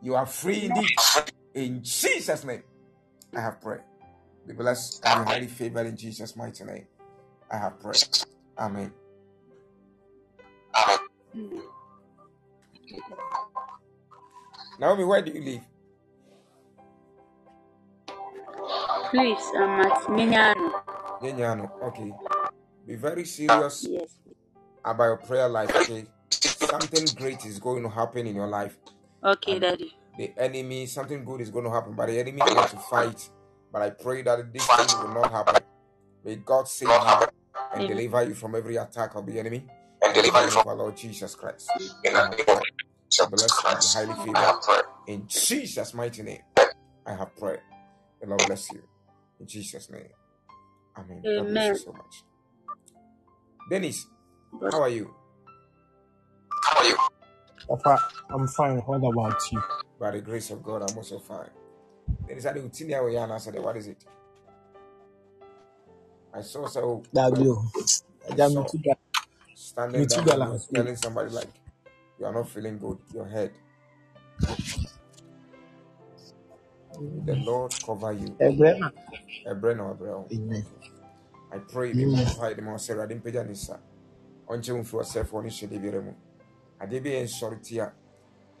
[0.00, 0.96] You are free indeed.
[1.54, 2.62] In Jesus' name.
[3.34, 3.80] I have prayed.
[4.46, 6.86] Be blessed and be highly favored in Jesus' mighty name.
[7.50, 8.06] I have prayed.
[8.58, 8.92] Amen.
[14.78, 15.62] Naomi, where do you live?
[19.10, 20.72] Please, I'm at Minyano.
[21.22, 21.70] Yenyano.
[21.82, 22.12] Okay.
[22.86, 24.18] Be very serious Yes.
[24.84, 26.06] about your prayer life, okay?
[26.30, 28.76] Something great is going to happen in your life.
[29.24, 29.92] Okay, And Daddy.
[30.18, 33.30] the enemy, something good is going to happen, but the enemy wants to fight.
[33.72, 35.62] But I pray that this thing will not happen.
[36.24, 37.26] May God save you
[37.76, 37.96] and Amen.
[37.96, 39.66] deliver you from every attack of the enemy.
[40.02, 41.70] And deliver you from our Lord Jesus Christ.
[42.06, 42.62] I have prayed.
[43.30, 44.60] Blessed and be highly favored.
[45.06, 46.42] In Jesus' mighty name,
[47.06, 47.60] I have prayed.
[48.20, 48.82] The Lord bless you.
[49.40, 50.08] In Jesus' name.
[50.98, 51.22] Amen.
[51.22, 51.72] God bless Amen.
[51.72, 52.24] you so much.
[53.70, 54.06] Dennis,
[54.70, 55.14] how are you?
[56.64, 56.96] How are you?
[57.68, 58.78] Papa, I'm fine.
[58.78, 59.62] What about you?
[60.00, 61.50] By the grace of God, I'm also fine.
[62.26, 64.04] Dennis, I didn't tell you and I said, what is it?
[66.36, 67.54] I saw so W.
[68.28, 68.94] I Ajá mi saw tú ga
[69.54, 71.52] standing tú down and la you was telling somebody like
[72.18, 73.52] you are not feeling good, your head.
[76.98, 78.38] May the Lord cover you.
[78.46, 78.90] ẹgbẹ́ náà.
[79.46, 80.32] Ebre no ebre o.
[80.34, 80.64] Amen.
[81.52, 82.24] I pray me Amen.
[82.24, 83.80] mo pa de mo sɛ Awurade mpagya ne nsa.
[84.48, 86.14] Ɔnkyɛ wo mfiri ɔsɛefoɔ ne hyɛde biara mu.
[86.80, 87.94] Adeɛ bi yɛ nsɔre tia.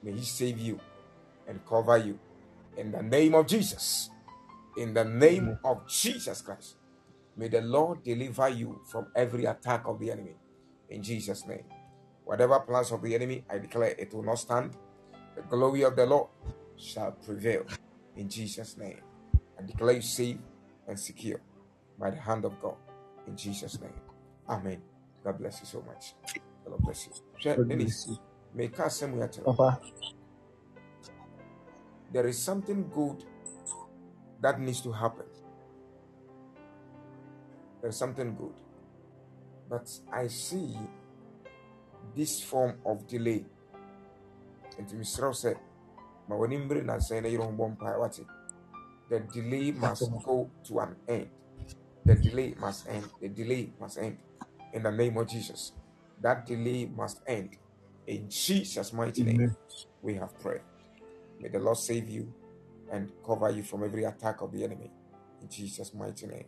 [0.02, 0.80] May he save you
[1.46, 2.18] and cover you.
[2.76, 4.10] In the name of Jesus.
[4.76, 6.76] In the name of Jesus Christ.
[7.36, 10.36] May the Lord deliver you from every attack of the enemy.
[10.90, 11.64] In Jesus' name.
[12.24, 14.76] Whatever plans of the enemy, I declare it will not stand.
[15.36, 16.28] The glory of the Lord
[16.76, 17.64] shall prevail.
[18.16, 19.00] In Jesus' name.
[19.58, 20.38] I declare you safe
[20.88, 21.40] and secure
[21.98, 22.76] by the hand of God.
[23.26, 23.94] In Jesus' name.
[24.48, 24.82] Amen.
[25.24, 26.14] God bless you so much.
[26.66, 27.12] God bless you.
[27.42, 28.18] Hwɛ, God Dennis, bless you.
[28.56, 29.54] meka asɛm yi akyerɛ wo.
[29.54, 29.80] Papa,
[32.12, 33.24] There is something good
[34.40, 35.26] that needs to happen.
[37.86, 38.54] There's something good.
[39.70, 40.76] But I see
[42.16, 43.46] this form of delay.
[44.76, 45.54] Wo sɛ
[46.28, 48.26] ma w'ani mmere nansɛn na yere ho bɔ mpae wate.
[49.08, 51.30] The delay must go to an end.
[52.04, 53.08] The delay must end.
[53.20, 54.18] The delay must end.
[54.72, 55.70] In the name of Jesus.
[56.20, 57.56] That delay must end.
[58.08, 59.56] In Jesus' mighty name, Amen.
[60.02, 60.62] we have prayed.
[61.38, 62.34] May the Lord save you
[62.90, 64.90] and cover you from every attack of the enemy.
[65.40, 66.46] In Jesus' mighty name,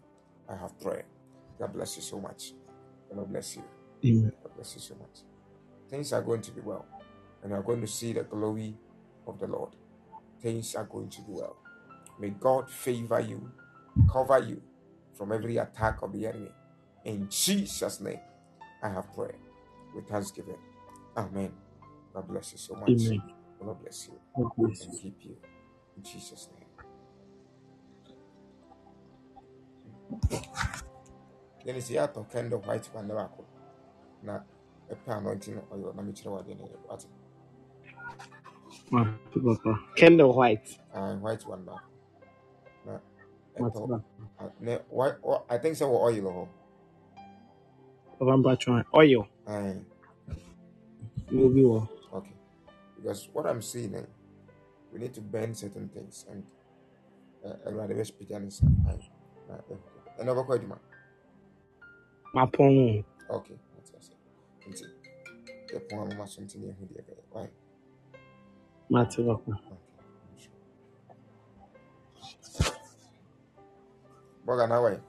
[0.48, 1.04] I have prayed.
[1.58, 2.52] God bless you so much.
[3.14, 3.64] God bless you.
[4.04, 4.32] Amen.
[4.42, 5.20] God bless you so much.
[5.90, 6.86] Things are going to be well,
[7.42, 8.76] and you are going to see the glory
[9.26, 9.74] of the Lord.
[10.40, 11.56] Things are going to be well.
[12.20, 13.50] May God favor you,
[14.12, 14.62] cover you
[15.14, 16.50] from every attack of the enemy.
[17.04, 18.20] In Jesus' name,
[18.82, 19.36] I have prayed
[19.94, 20.58] with thanksgiving.
[21.16, 21.52] Amen.
[22.14, 22.90] God bless you so much.
[22.90, 23.22] Amen.
[23.60, 25.00] God bless you God bless and you.
[25.00, 25.36] keep you.
[25.96, 26.66] In Jesus' name.
[31.68, 33.44] Then it's the of kind of white one never could.
[34.22, 34.40] Na
[34.90, 37.06] ɛpɛ anointing no ɔyɛ na mekyerɛ wo adeɛ no yɛ wate
[38.90, 39.80] Mate, Papa.
[39.96, 40.78] Candle white.
[40.94, 41.90] Ah, white one baako
[42.86, 43.00] na
[43.58, 44.04] Mate, ɛtɔ Papa.
[44.40, 46.48] ah, ne white ɔ- I think sɛ wɔ oil wɔ hɔ
[48.18, 48.60] Papa, I'm back.
[48.94, 49.28] Oil.
[49.46, 49.84] Aye,
[51.30, 51.90] You'll be well.
[52.14, 52.36] okay
[52.96, 54.06] because what I'm seeing eh,
[54.92, 56.44] we need to burn certain things and
[57.44, 59.10] uh, Awurade bɛspagya ne nsa Aye,
[59.48, 59.78] na ɛhɔ
[60.20, 60.80] ɛna ɔbɛkɔ adwuma
[62.34, 63.04] My pong.
[63.30, 64.12] okay mate ase
[64.68, 64.84] nti
[65.72, 67.48] yɛpɔn amoma so nti ne yɛhu deɛ ɛbɛyɛ Why?
[68.90, 69.52] Mate, Papa.
[74.68, 75.02] how are you?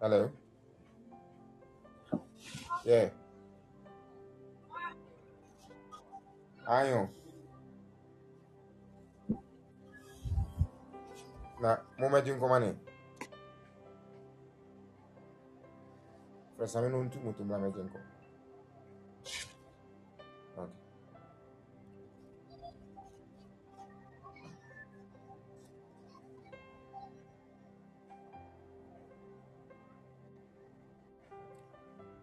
[0.00, 0.30] Hello?
[2.84, 3.08] Yeah.
[6.68, 7.08] Ayo.
[11.60, 12.70] Na, moma di nkɔma ne.
[16.56, 18.00] Frɛsame no ntu mutu mmra mɛgye nkɔ.
[20.56, 20.72] Okay.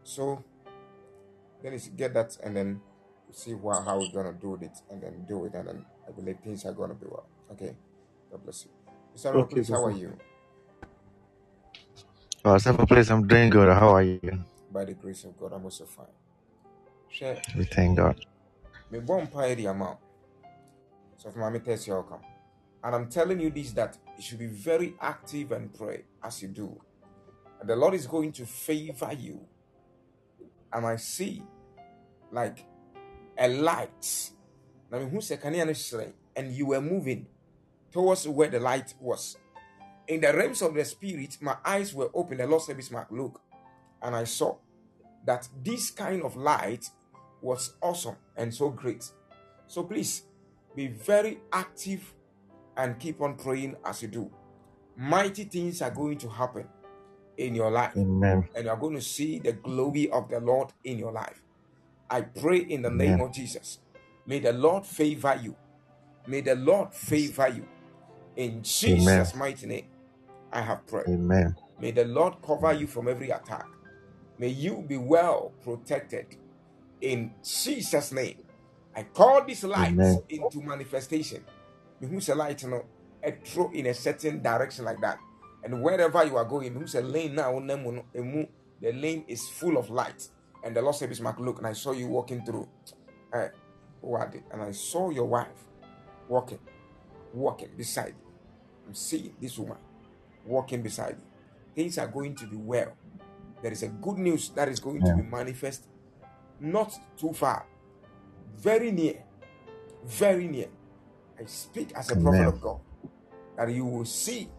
[0.03, 0.43] So,
[1.61, 2.81] then is get that and then
[3.31, 6.39] see what, how we're gonna do it and then do it and then I believe
[6.39, 7.27] things are gonna be well.
[7.51, 7.75] Okay.
[8.31, 8.71] God bless you.
[9.15, 9.35] Mr.
[9.35, 10.17] Okay, how are you?
[12.43, 13.69] Oh, Simple Place, I'm doing good.
[13.69, 14.19] How are you?
[14.71, 16.07] By the grace of God, I'm also fine.
[17.07, 18.25] Share We thank God.
[18.89, 19.99] me bomb pie the amount.
[21.17, 22.21] So if mommy tells you come.
[22.83, 26.47] And I'm telling you this that you should be very active and pray as you
[26.47, 26.81] do.
[27.59, 29.41] And the Lord is going to favor you.
[30.73, 31.43] And I see
[32.31, 32.65] like
[33.37, 34.31] a light.
[34.91, 37.27] Now who say can you and you were moving
[37.91, 39.37] towards where the light was.
[40.11, 42.39] In the realms of the spirit, my eyes were open.
[42.39, 43.39] The Lord said, "Bismarck, look,
[44.01, 44.57] and I saw
[45.25, 46.89] that this kind of light
[47.41, 49.09] was awesome and so great.
[49.67, 50.23] So please
[50.75, 52.13] be very active
[52.75, 54.29] and keep on praying as you do.
[54.97, 56.67] Mighty things are going to happen
[57.37, 58.49] in your life, Amen.
[58.53, 61.41] and you are going to see the glory of the Lord in your life.
[62.09, 63.79] I pray in the name of Jesus.
[64.25, 65.55] May the Lord favor you.
[66.27, 67.65] May the Lord favor you.
[68.35, 69.85] In Jesus' mighty name,
[70.51, 71.07] I have prayed.
[71.07, 71.55] Amen.
[71.79, 73.65] May the Lord cover you from every attack.
[74.37, 76.37] May you be well protected.
[77.01, 78.37] In Jesus' name,
[78.95, 80.23] I call this light Amen.
[80.29, 81.43] into manifestation.
[81.99, 82.85] Who's a light no,
[83.23, 85.19] a throw in a certain direction like that.
[85.63, 90.27] And wherever you are going, who's a lane now, the lane is full of light.
[90.63, 92.67] And the Lord said, Bismarck, look, and I saw you walking through.
[93.31, 93.47] Uh,
[94.01, 94.33] what?
[94.51, 95.47] And I saw your wife
[96.27, 96.59] walking,
[97.33, 98.31] walking beside you.
[98.87, 99.77] I'm seeing this woman
[100.45, 101.25] walking beside you.
[101.75, 102.93] Things are going to be well.
[103.61, 105.87] There is a good news that is going to be manifest
[106.59, 107.65] not too far,
[108.57, 109.23] very near,
[110.05, 110.67] very near.
[111.39, 112.79] I speak as a prophet of God
[113.57, 114.49] that you will see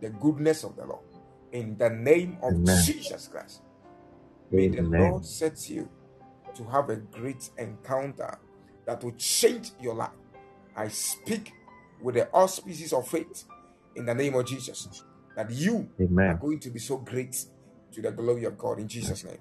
[0.00, 1.04] the goodness of the Lord
[1.52, 2.82] in the name of Amen.
[2.84, 3.62] Jesus Christ.
[4.50, 5.88] May the Lord set you
[6.54, 8.38] to have a great encounter
[8.86, 10.10] that will change your life.
[10.76, 11.52] I speak
[12.00, 13.44] with the auspices of faith
[13.94, 15.04] in the name of Jesus
[15.36, 16.26] that you Amen.
[16.26, 17.36] are going to be so great
[17.92, 19.38] to the glory of God in Jesus' name.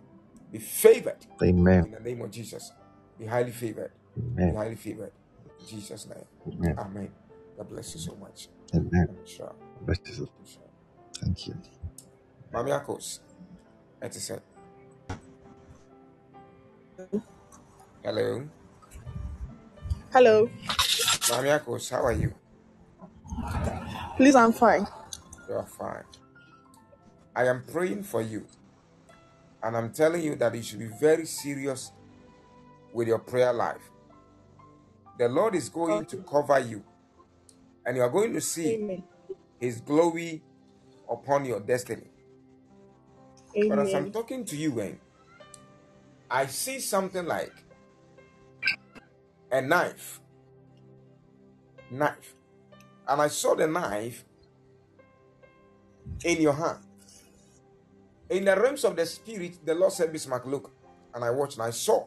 [0.52, 1.86] Be favored Amen.
[1.86, 2.74] in the name of Jesus.
[3.18, 3.92] Be highly favored.
[4.46, 4.56] Be Amen.
[4.56, 5.14] highly favored.
[5.60, 6.26] In Jesus' name.
[6.48, 6.80] Amen.
[6.80, 7.12] Amen.
[7.58, 8.50] God bless you so much.
[8.76, 9.08] Amen.
[9.10, 9.56] I'm sure.
[9.82, 10.28] Bless you.
[10.40, 10.64] I'm sure.
[11.22, 11.56] Thank you.
[12.54, 13.20] Mami Akos,
[14.02, 14.40] ɛte sɛ
[18.04, 18.50] hello
[20.14, 20.50] Hello.
[21.30, 22.34] maame akos how are you
[24.18, 24.88] Please, I'm fine.
[25.52, 26.06] You are fine
[27.36, 28.46] i am praying for you.
[29.64, 31.92] And i'm telling you that you should be very serious
[32.94, 33.82] with your prayer life.
[35.20, 36.84] The lord is going to cover you.
[37.86, 39.04] And you are going to see Amen.
[39.60, 40.42] his glory
[41.10, 42.08] upon your destiny.
[43.70, 44.94] But as i'm talking to you eh,
[46.30, 47.54] i see something like
[49.52, 50.22] a knife.
[51.92, 52.36] Knife.
[53.08, 54.26] And i saw the knife
[56.24, 56.80] in your hand.
[58.30, 60.72] In the realms of the spirit the lord said bismarck look.
[61.14, 62.06] And i watched and i saw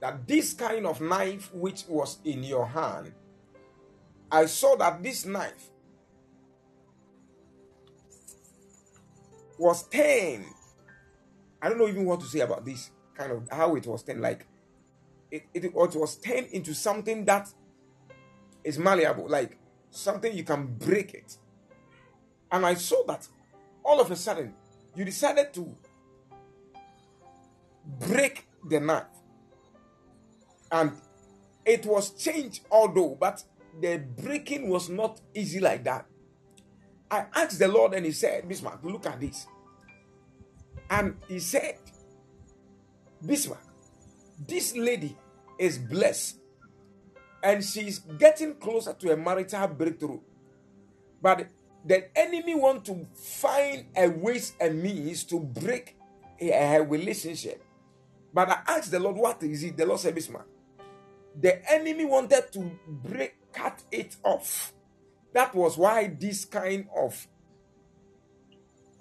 [0.00, 3.12] that this kind of knife which was in your hand
[4.32, 5.70] i saw that this knife
[9.58, 10.46] was turned
[11.60, 14.20] i don't know even what to say about this kind of how it was turned
[14.22, 14.46] like
[15.30, 17.52] it, it, it was turned into something that
[18.64, 19.58] is malleable like
[19.90, 21.36] something you can break it
[22.52, 23.26] and i saw that
[23.84, 24.54] all of a sudden
[24.94, 25.76] you decided to
[27.98, 29.04] break the knife.
[30.72, 30.92] And
[31.64, 33.42] it was changed although but
[33.80, 36.06] the breaking was not easy like that.
[37.10, 39.46] I asked the lord and he said bismarck look at this.
[40.88, 41.78] And he said
[43.24, 43.62] bismarck
[44.46, 45.16] this lady
[45.58, 46.38] is blessed
[47.42, 50.20] and she's getting closer to a marital breakthrough.
[51.22, 51.48] But
[51.84, 55.96] the enemy want to find a ways and means to break
[56.40, 57.62] a, relationship.
[58.32, 59.76] But i asked the lord what is it?
[59.76, 60.46] The lord said bismarck
[61.38, 64.72] the enemy wanted to break cut it off.
[65.32, 67.26] That was why this kind of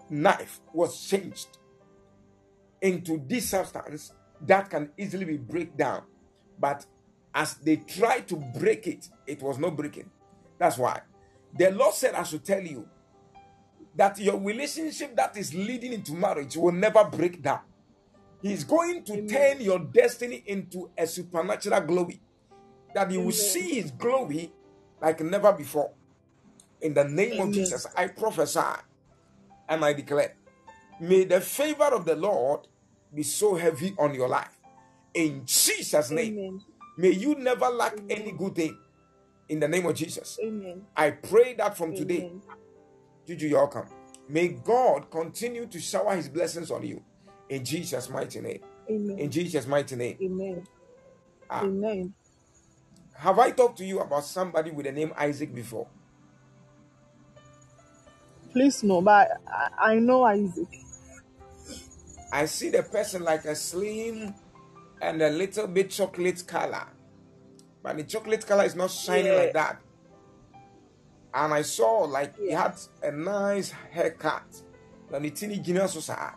[0.09, 1.57] knife was changed
[2.81, 6.03] into this substance that can easily be break down.
[6.59, 6.85] But
[7.33, 10.09] as they tried to break it it was not breaking.
[10.57, 11.01] That's why
[11.57, 12.87] the lord said i should tell you
[13.95, 17.59] that your relationship that is leading into marriage will never break down
[18.41, 19.27] he's going to Amen.
[19.27, 22.21] turn your destiny into a supernatural glory
[22.93, 23.33] that you will Amen.
[23.33, 24.51] see his glory
[25.01, 25.91] like never before
[26.81, 28.59] in the name of jesus i prophesy
[29.67, 30.35] and i declare
[30.99, 32.67] may the favor of the lord
[33.13, 34.59] be so heavy on your life
[35.13, 36.61] in jesus name Amen.
[36.97, 38.77] may you never lack any good thing
[39.49, 40.85] in the name of jesus Amen.
[40.95, 42.41] i pray that from today Amen.
[43.27, 43.87] juju you're welcome
[44.29, 47.03] may god continue to shower his blessings on you
[47.49, 49.19] in jesus mighty name Amen.
[49.19, 50.67] in jesus mighty name Amen.
[51.49, 52.13] ah, Amen.
[53.15, 55.87] have i talked to you about somebody with the name isaac before
[58.51, 60.67] Please no, but I, I know Isaac.
[62.31, 64.33] i see the person like a slim
[65.01, 66.87] and a little bit chocolate color
[67.83, 69.33] but the chocolate color is not shining Yeah.
[69.39, 69.81] like that.
[71.33, 74.43] And i saw like he had a nice haircut.
[75.13, 76.33] And the teeny guinea so sad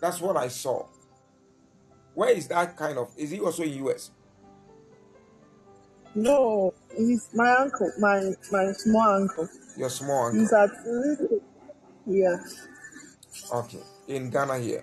[0.00, 0.86] that's what i saw.
[2.14, 4.10] Where is that kind of is he also in us
[6.14, 9.48] No, he's my uncle, my my small uncle.
[9.76, 10.40] your small uncle.
[10.40, 10.70] He's at
[12.06, 12.36] yeah,
[13.54, 13.78] okay
[14.08, 14.82] in ghana here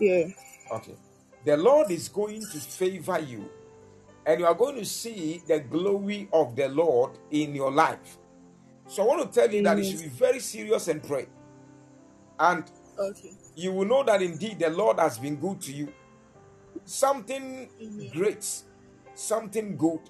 [0.00, 0.26] yeah.
[0.72, 0.96] okay
[1.44, 3.50] the lord is going to favor you
[4.26, 8.18] and you are going to see the glory of the lord in your life
[8.86, 11.26] so i want to tell you that you should be very serious and pray
[12.40, 13.32] and Okay.
[13.56, 15.92] you will know that indeed the lord has been good to you
[16.84, 18.10] something Amen.
[18.12, 18.46] great
[19.14, 20.00] something good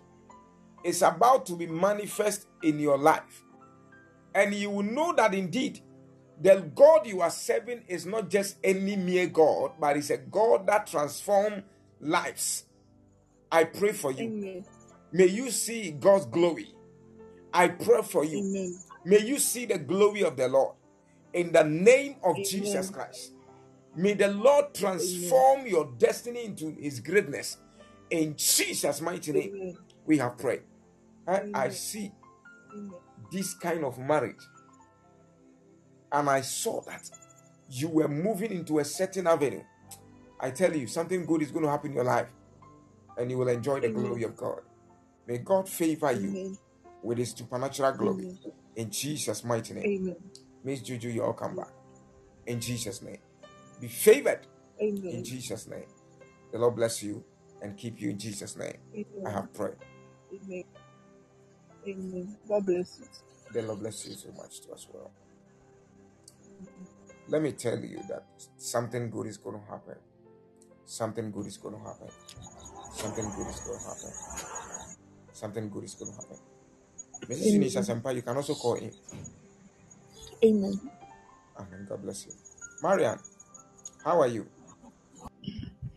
[0.85, 3.45] is about to be manifest in your life
[4.35, 5.81] and you will know that indeed
[6.41, 10.67] the God you are serving is not just any mere God, but it's a God
[10.67, 11.63] that transforms
[12.01, 12.65] lives.
[13.53, 14.25] I pray for you.
[14.25, 14.65] Amen.
[15.13, 16.69] May you see God's glory.
[17.53, 18.39] I pray for you.
[18.39, 18.79] Amen.
[19.05, 20.77] May you see the glory of the Lord
[21.33, 23.33] in the name of Jesus Christ.
[23.97, 27.59] May the Lord transform your destiny into His greatness.
[28.11, 29.79] In Jesus' mighty name, Amen.
[30.07, 30.63] we have prayed.
[31.27, 32.13] I, I see
[32.73, 32.93] Amen.
[33.31, 34.41] this kind of marriage,
[36.13, 37.11] and I saw that
[37.69, 39.65] you were moving into a certain avenue.
[40.41, 42.29] I tell you, something good is going to happen in your life,
[43.17, 43.95] and you will enjoy the Amen.
[43.95, 44.61] glory of God.
[45.27, 46.59] May God favor you Amen.
[47.03, 48.25] with His supernatural glory.
[48.25, 48.39] Amen.
[48.77, 49.87] In Jesus' mighty name.
[49.87, 50.17] Amen.
[50.65, 51.73] Miss Juju, you all come back.
[52.47, 53.19] In Jesus' name.
[53.81, 54.47] Be favored
[55.11, 55.87] in Jesus' name.
[56.53, 57.25] The Lord bless you
[57.63, 58.79] and keep you in Jesus' name.
[59.25, 59.77] I have prayed.
[60.35, 60.65] Amen.
[61.89, 62.39] Amen.
[62.49, 63.07] God bless you.
[63.53, 65.13] The Lord bless you so much too as well.
[67.29, 68.25] Let me tell you that
[68.57, 69.97] something good is going to happen.
[70.85, 72.09] Something good is going to happen.
[72.93, 74.13] Something good is going to happen.
[75.33, 76.39] Something good is going to happen.
[77.29, 77.55] Mrs.
[77.55, 78.91] Sinisha Sempa, you can also call in.
[80.45, 80.81] Amen.
[81.59, 81.87] Amen.
[81.89, 82.33] God bless you.
[82.83, 83.19] Marian,
[84.05, 84.47] how are you?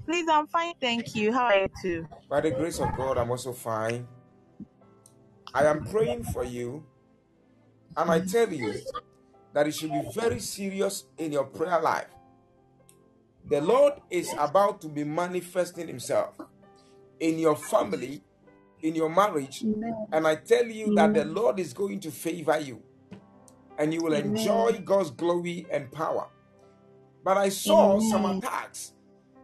[0.05, 1.31] Please, I'm fine, thank you.
[1.31, 2.07] How are you too?
[2.29, 4.05] By the grace of God, I'm also fine.
[5.53, 6.83] I am praying for you,
[7.95, 8.73] and I tell you
[9.53, 12.07] that you should be very serious in your prayer life.
[13.49, 16.35] The Lord is about to be manifesting Himself
[17.19, 18.23] in your family,
[18.81, 19.61] in your marriage,
[20.11, 22.81] and I tell you that the Lord is going to favor you
[23.77, 26.27] and you will enjoy God's glory and power.
[27.23, 28.93] But I saw some attacks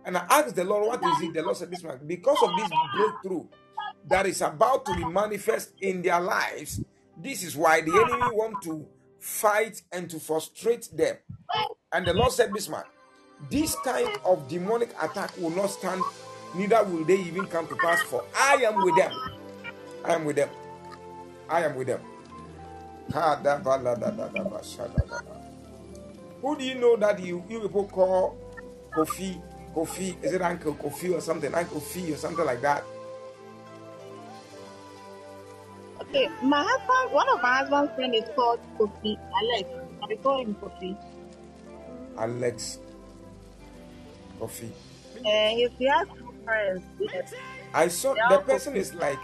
[0.05, 1.33] and I asked the Lord, What is it?
[1.33, 3.45] The Lord said, This man, because of this breakthrough
[4.07, 6.81] that is about to be manifest in their lives,
[7.17, 8.85] this is why the enemy want to
[9.19, 11.17] fight and to frustrate them.
[11.91, 12.83] And the Lord said, This man,
[13.49, 16.01] this kind of demonic attack will not stand,
[16.55, 19.11] neither will they even come to pass, for I am with them.
[20.05, 20.49] I am with them.
[21.49, 22.01] I am with them.
[26.41, 28.37] Who do you know that you, you people call
[28.95, 29.41] Kofi?
[29.75, 31.53] Kofi, is it Uncle Kofi or something?
[31.53, 32.83] Uncle Kofi or something like that?
[36.09, 39.69] Okay, my husband, one of my husband's friend is called Kofi Alex.
[40.01, 40.97] I call him Kofi.
[42.17, 42.79] Alex
[44.39, 44.69] Kofi.
[45.17, 46.81] Uh, he has two friends.
[46.99, 47.33] Yes.
[47.73, 48.77] I saw They the person Kofi.
[48.77, 49.19] is like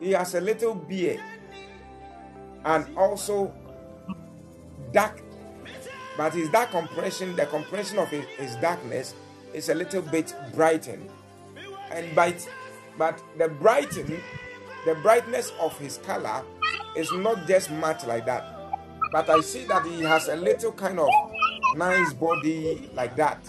[0.00, 1.20] he has a little beard
[2.64, 3.52] and also
[4.92, 5.20] dark,
[6.16, 9.14] but his dark compression, the compression of his, his darkness
[9.52, 11.10] is a little bit brightened,
[11.90, 12.48] and but
[12.96, 14.20] but the brighten,
[14.86, 16.42] the brightness of his color
[16.96, 18.44] is not just much like that,
[19.12, 21.08] but I see that he has a little kind of
[21.76, 23.44] nice body like that.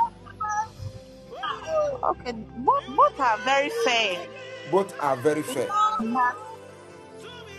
[2.04, 4.26] Okay, both, both are very fair.
[4.72, 5.68] Both are very fair,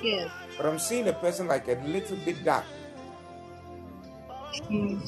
[0.03, 0.31] Yes.
[0.57, 2.65] but I'm seeing a person like a little bit dark.
[4.71, 5.01] Mm.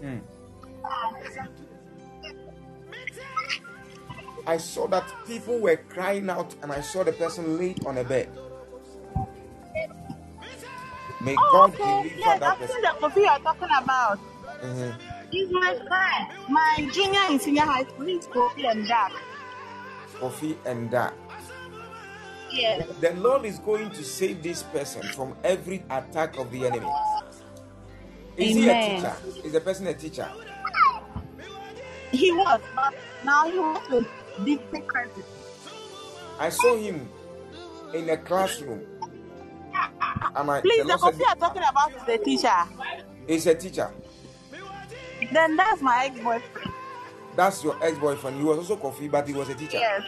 [0.00, 0.18] Hmm.
[4.46, 8.04] I saw that people were crying out, and I saw the person laid on a
[8.04, 8.30] bed.
[11.20, 11.82] May Oh, God okay.
[11.82, 12.82] deliver Yes, that person.
[12.82, 14.20] the Kofi you are talking about.
[14.62, 14.98] Mhm.
[15.30, 16.28] He's my friend.
[16.48, 18.06] My junior in senior high school.
[18.06, 19.12] He's Kofi and Jack.
[20.14, 21.14] Kofi and that.
[22.52, 22.86] Yes.
[23.00, 26.96] The Lord is going to save this person from every attack of the enemy.
[28.36, 29.22] Is he a teacher?
[29.42, 30.32] Is the person a teacher?
[32.12, 32.94] He was, but
[33.24, 34.06] now he wants to
[34.44, 35.12] different.
[36.38, 37.08] I saw him
[37.94, 38.82] in a classroom,
[39.74, 42.18] ah, and I, Please, the the Lord Kofi said, you are talking about is the
[42.18, 42.54] teacher.
[43.26, 43.90] "He's a teacher."
[45.32, 46.70] Then that's my ex-boyfriend.
[47.34, 48.36] That's your ex-boyfriend.
[48.36, 49.78] He was also Kofi, but he was a teacher.
[49.78, 50.02] Yes.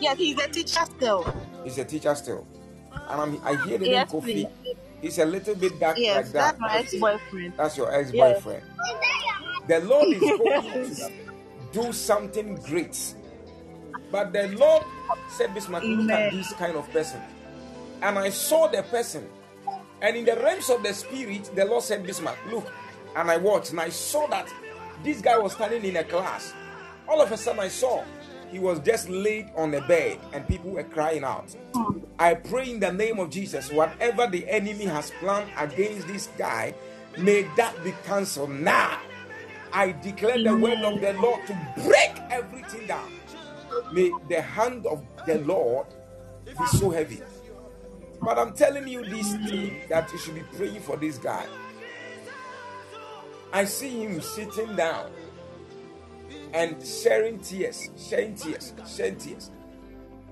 [0.00, 1.34] Yes, he's a teacher still.
[1.64, 2.46] He's a teacher still.
[2.92, 4.22] And I'm, I hear the name Yes, Kofi.
[4.22, 4.46] please.
[5.02, 6.32] He's a little bit dark Yes, like that.
[6.32, 7.52] that's my ex-boyfriend.
[7.56, 8.62] That's your ex-boyfriend.
[9.68, 11.29] The Lord is going to
[11.72, 13.14] do something great.
[14.10, 14.84] But the Lord
[15.28, 17.20] said, Bismarck, look at this kind of person.
[18.02, 19.28] And I saw the person.
[20.02, 22.72] And in the realms of the spirit, the Lord said, Bismarck, look.
[23.14, 24.48] And I watched and I saw that
[25.02, 26.52] this guy was standing in a class.
[27.08, 28.04] All of a sudden, I saw
[28.50, 31.54] he was just laid on a bed and people were crying out.
[31.74, 31.98] Hmm.
[32.18, 36.74] I pray in the name of Jesus, whatever the enemy has planned against this guy,
[37.18, 39.00] may that be cancelled now.
[39.72, 43.12] I declare the word of the Lord to break everything down.
[43.92, 45.86] May the hand of the Lord
[46.44, 47.20] be so heavy.
[48.22, 51.46] But I'm telling you this thing that you should be praying for this guy.
[53.52, 55.10] I see him sitting down
[56.52, 59.50] and sharing tears, sharing tears, sharing tears.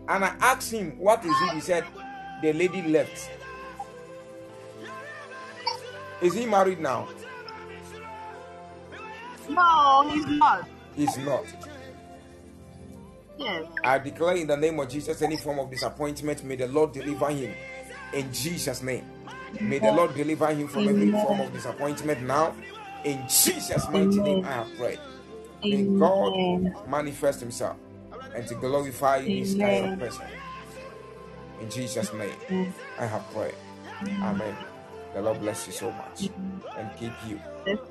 [0.08, 1.54] And I asked him, What is it?
[1.54, 1.84] He said,
[2.42, 3.30] The lady left.
[6.20, 7.08] Is he married now?
[9.48, 10.68] No, he's not.
[10.94, 11.44] He's not.
[13.38, 13.66] Yes.
[13.84, 17.30] I declare in the name of Jesus any form of disappointment, may the Lord deliver
[17.30, 17.54] him
[18.12, 19.04] in Jesus' name.
[19.60, 22.54] May the Lord deliver him from every form of disappointment now.
[23.04, 24.98] In Jesus' mighty name, I have prayed.
[25.62, 26.74] May God Amen.
[26.88, 27.76] manifest himself
[28.34, 30.26] and to glorify His kind of person.
[31.60, 33.54] In Jesus' name, I have prayed.
[34.02, 34.56] Amen.
[35.14, 36.30] The Lord bless you so much
[36.76, 37.40] and keep you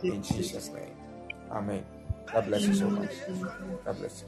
[0.03, 0.96] in Jesus' name.
[1.51, 1.85] Amen.
[2.33, 3.11] God bless you so much.
[3.85, 4.27] God bless you.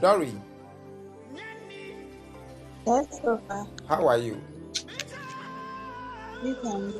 [0.00, 0.32] Dory,
[2.86, 3.66] Yes, Papa.
[3.88, 4.40] How are you?
[6.42, 6.94] You can.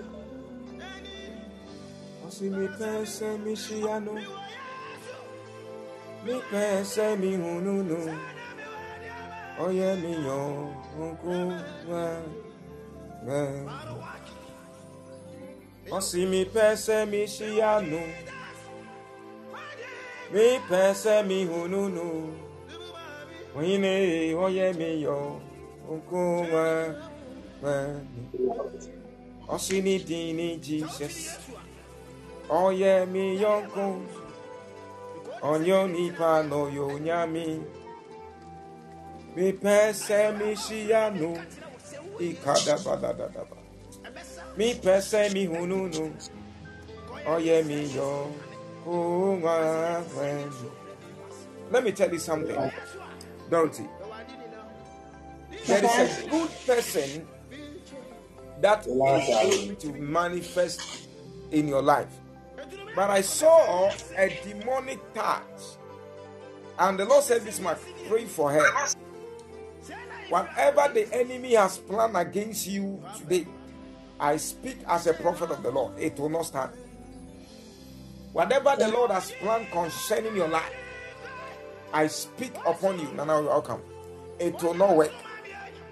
[2.26, 4.14] Osi mi pese mi shiano,
[6.24, 8.18] mi pese mi hununu,
[9.61, 11.53] oye mi yo unku
[11.90, 12.22] wa
[15.93, 18.01] Osi mi pese mi shiano,
[20.32, 22.34] mi pese mi hununu,
[23.57, 25.40] oye oye mi yo
[25.90, 26.95] unku wa
[27.62, 27.76] me.
[29.49, 29.99] Osi ni.
[29.99, 31.38] Dini Jesus.
[32.49, 34.03] Oye mi yonko
[35.43, 37.61] Onyo nipa no yo nyami
[39.36, 39.53] Mi.
[39.53, 41.36] Pese mi shiyano
[42.20, 43.62] Ikada badadadaba
[44.57, 46.13] Mi pese mi hununu
[47.27, 48.31] Oye mi yo
[51.71, 52.73] Let me tell you something
[53.51, 53.87] Dorothy
[55.67, 57.27] There is a good person
[58.61, 61.09] that is going to manifest
[61.51, 62.09] in your life.
[62.95, 65.43] But I saw a demonic touch.
[66.79, 67.79] And the Lord said this much
[68.09, 68.67] pray for her.
[70.29, 73.47] Whatever the enemy has planned against you today,
[74.21, 76.73] I speak as a prophet of the Lord, it will not stand.
[78.33, 80.73] Whatever the Lord has planned concerning your life,
[81.93, 83.83] I speak upon you, now welcome.
[84.39, 85.13] It will not work.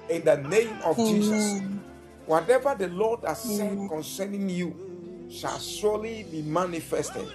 [0.09, 1.63] In the name of Jesus.
[2.27, 7.27] Whatever the Lord has said concerning you, shall surely be manifested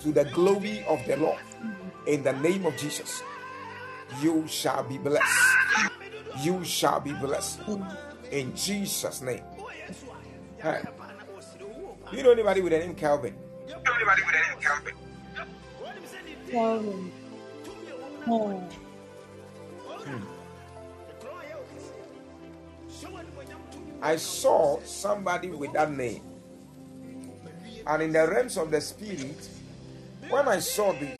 [0.00, 1.38] to the glory of the Lord.
[2.06, 3.22] In the name of Jesus,
[4.20, 5.24] you shall be blessed.
[6.40, 7.60] You shall be blessed.
[8.30, 9.42] In Jesus' name.
[10.64, 10.80] Hey.
[12.10, 13.34] You know anybody with the name Calvin?
[13.68, 14.94] Anybody with the name Calvin?
[16.50, 17.12] Calvin.
[18.26, 18.62] Oh.
[24.00, 26.22] I saw somebody with that name.
[27.86, 29.46] And in the realms of the spirit,
[30.30, 31.18] when I saw this,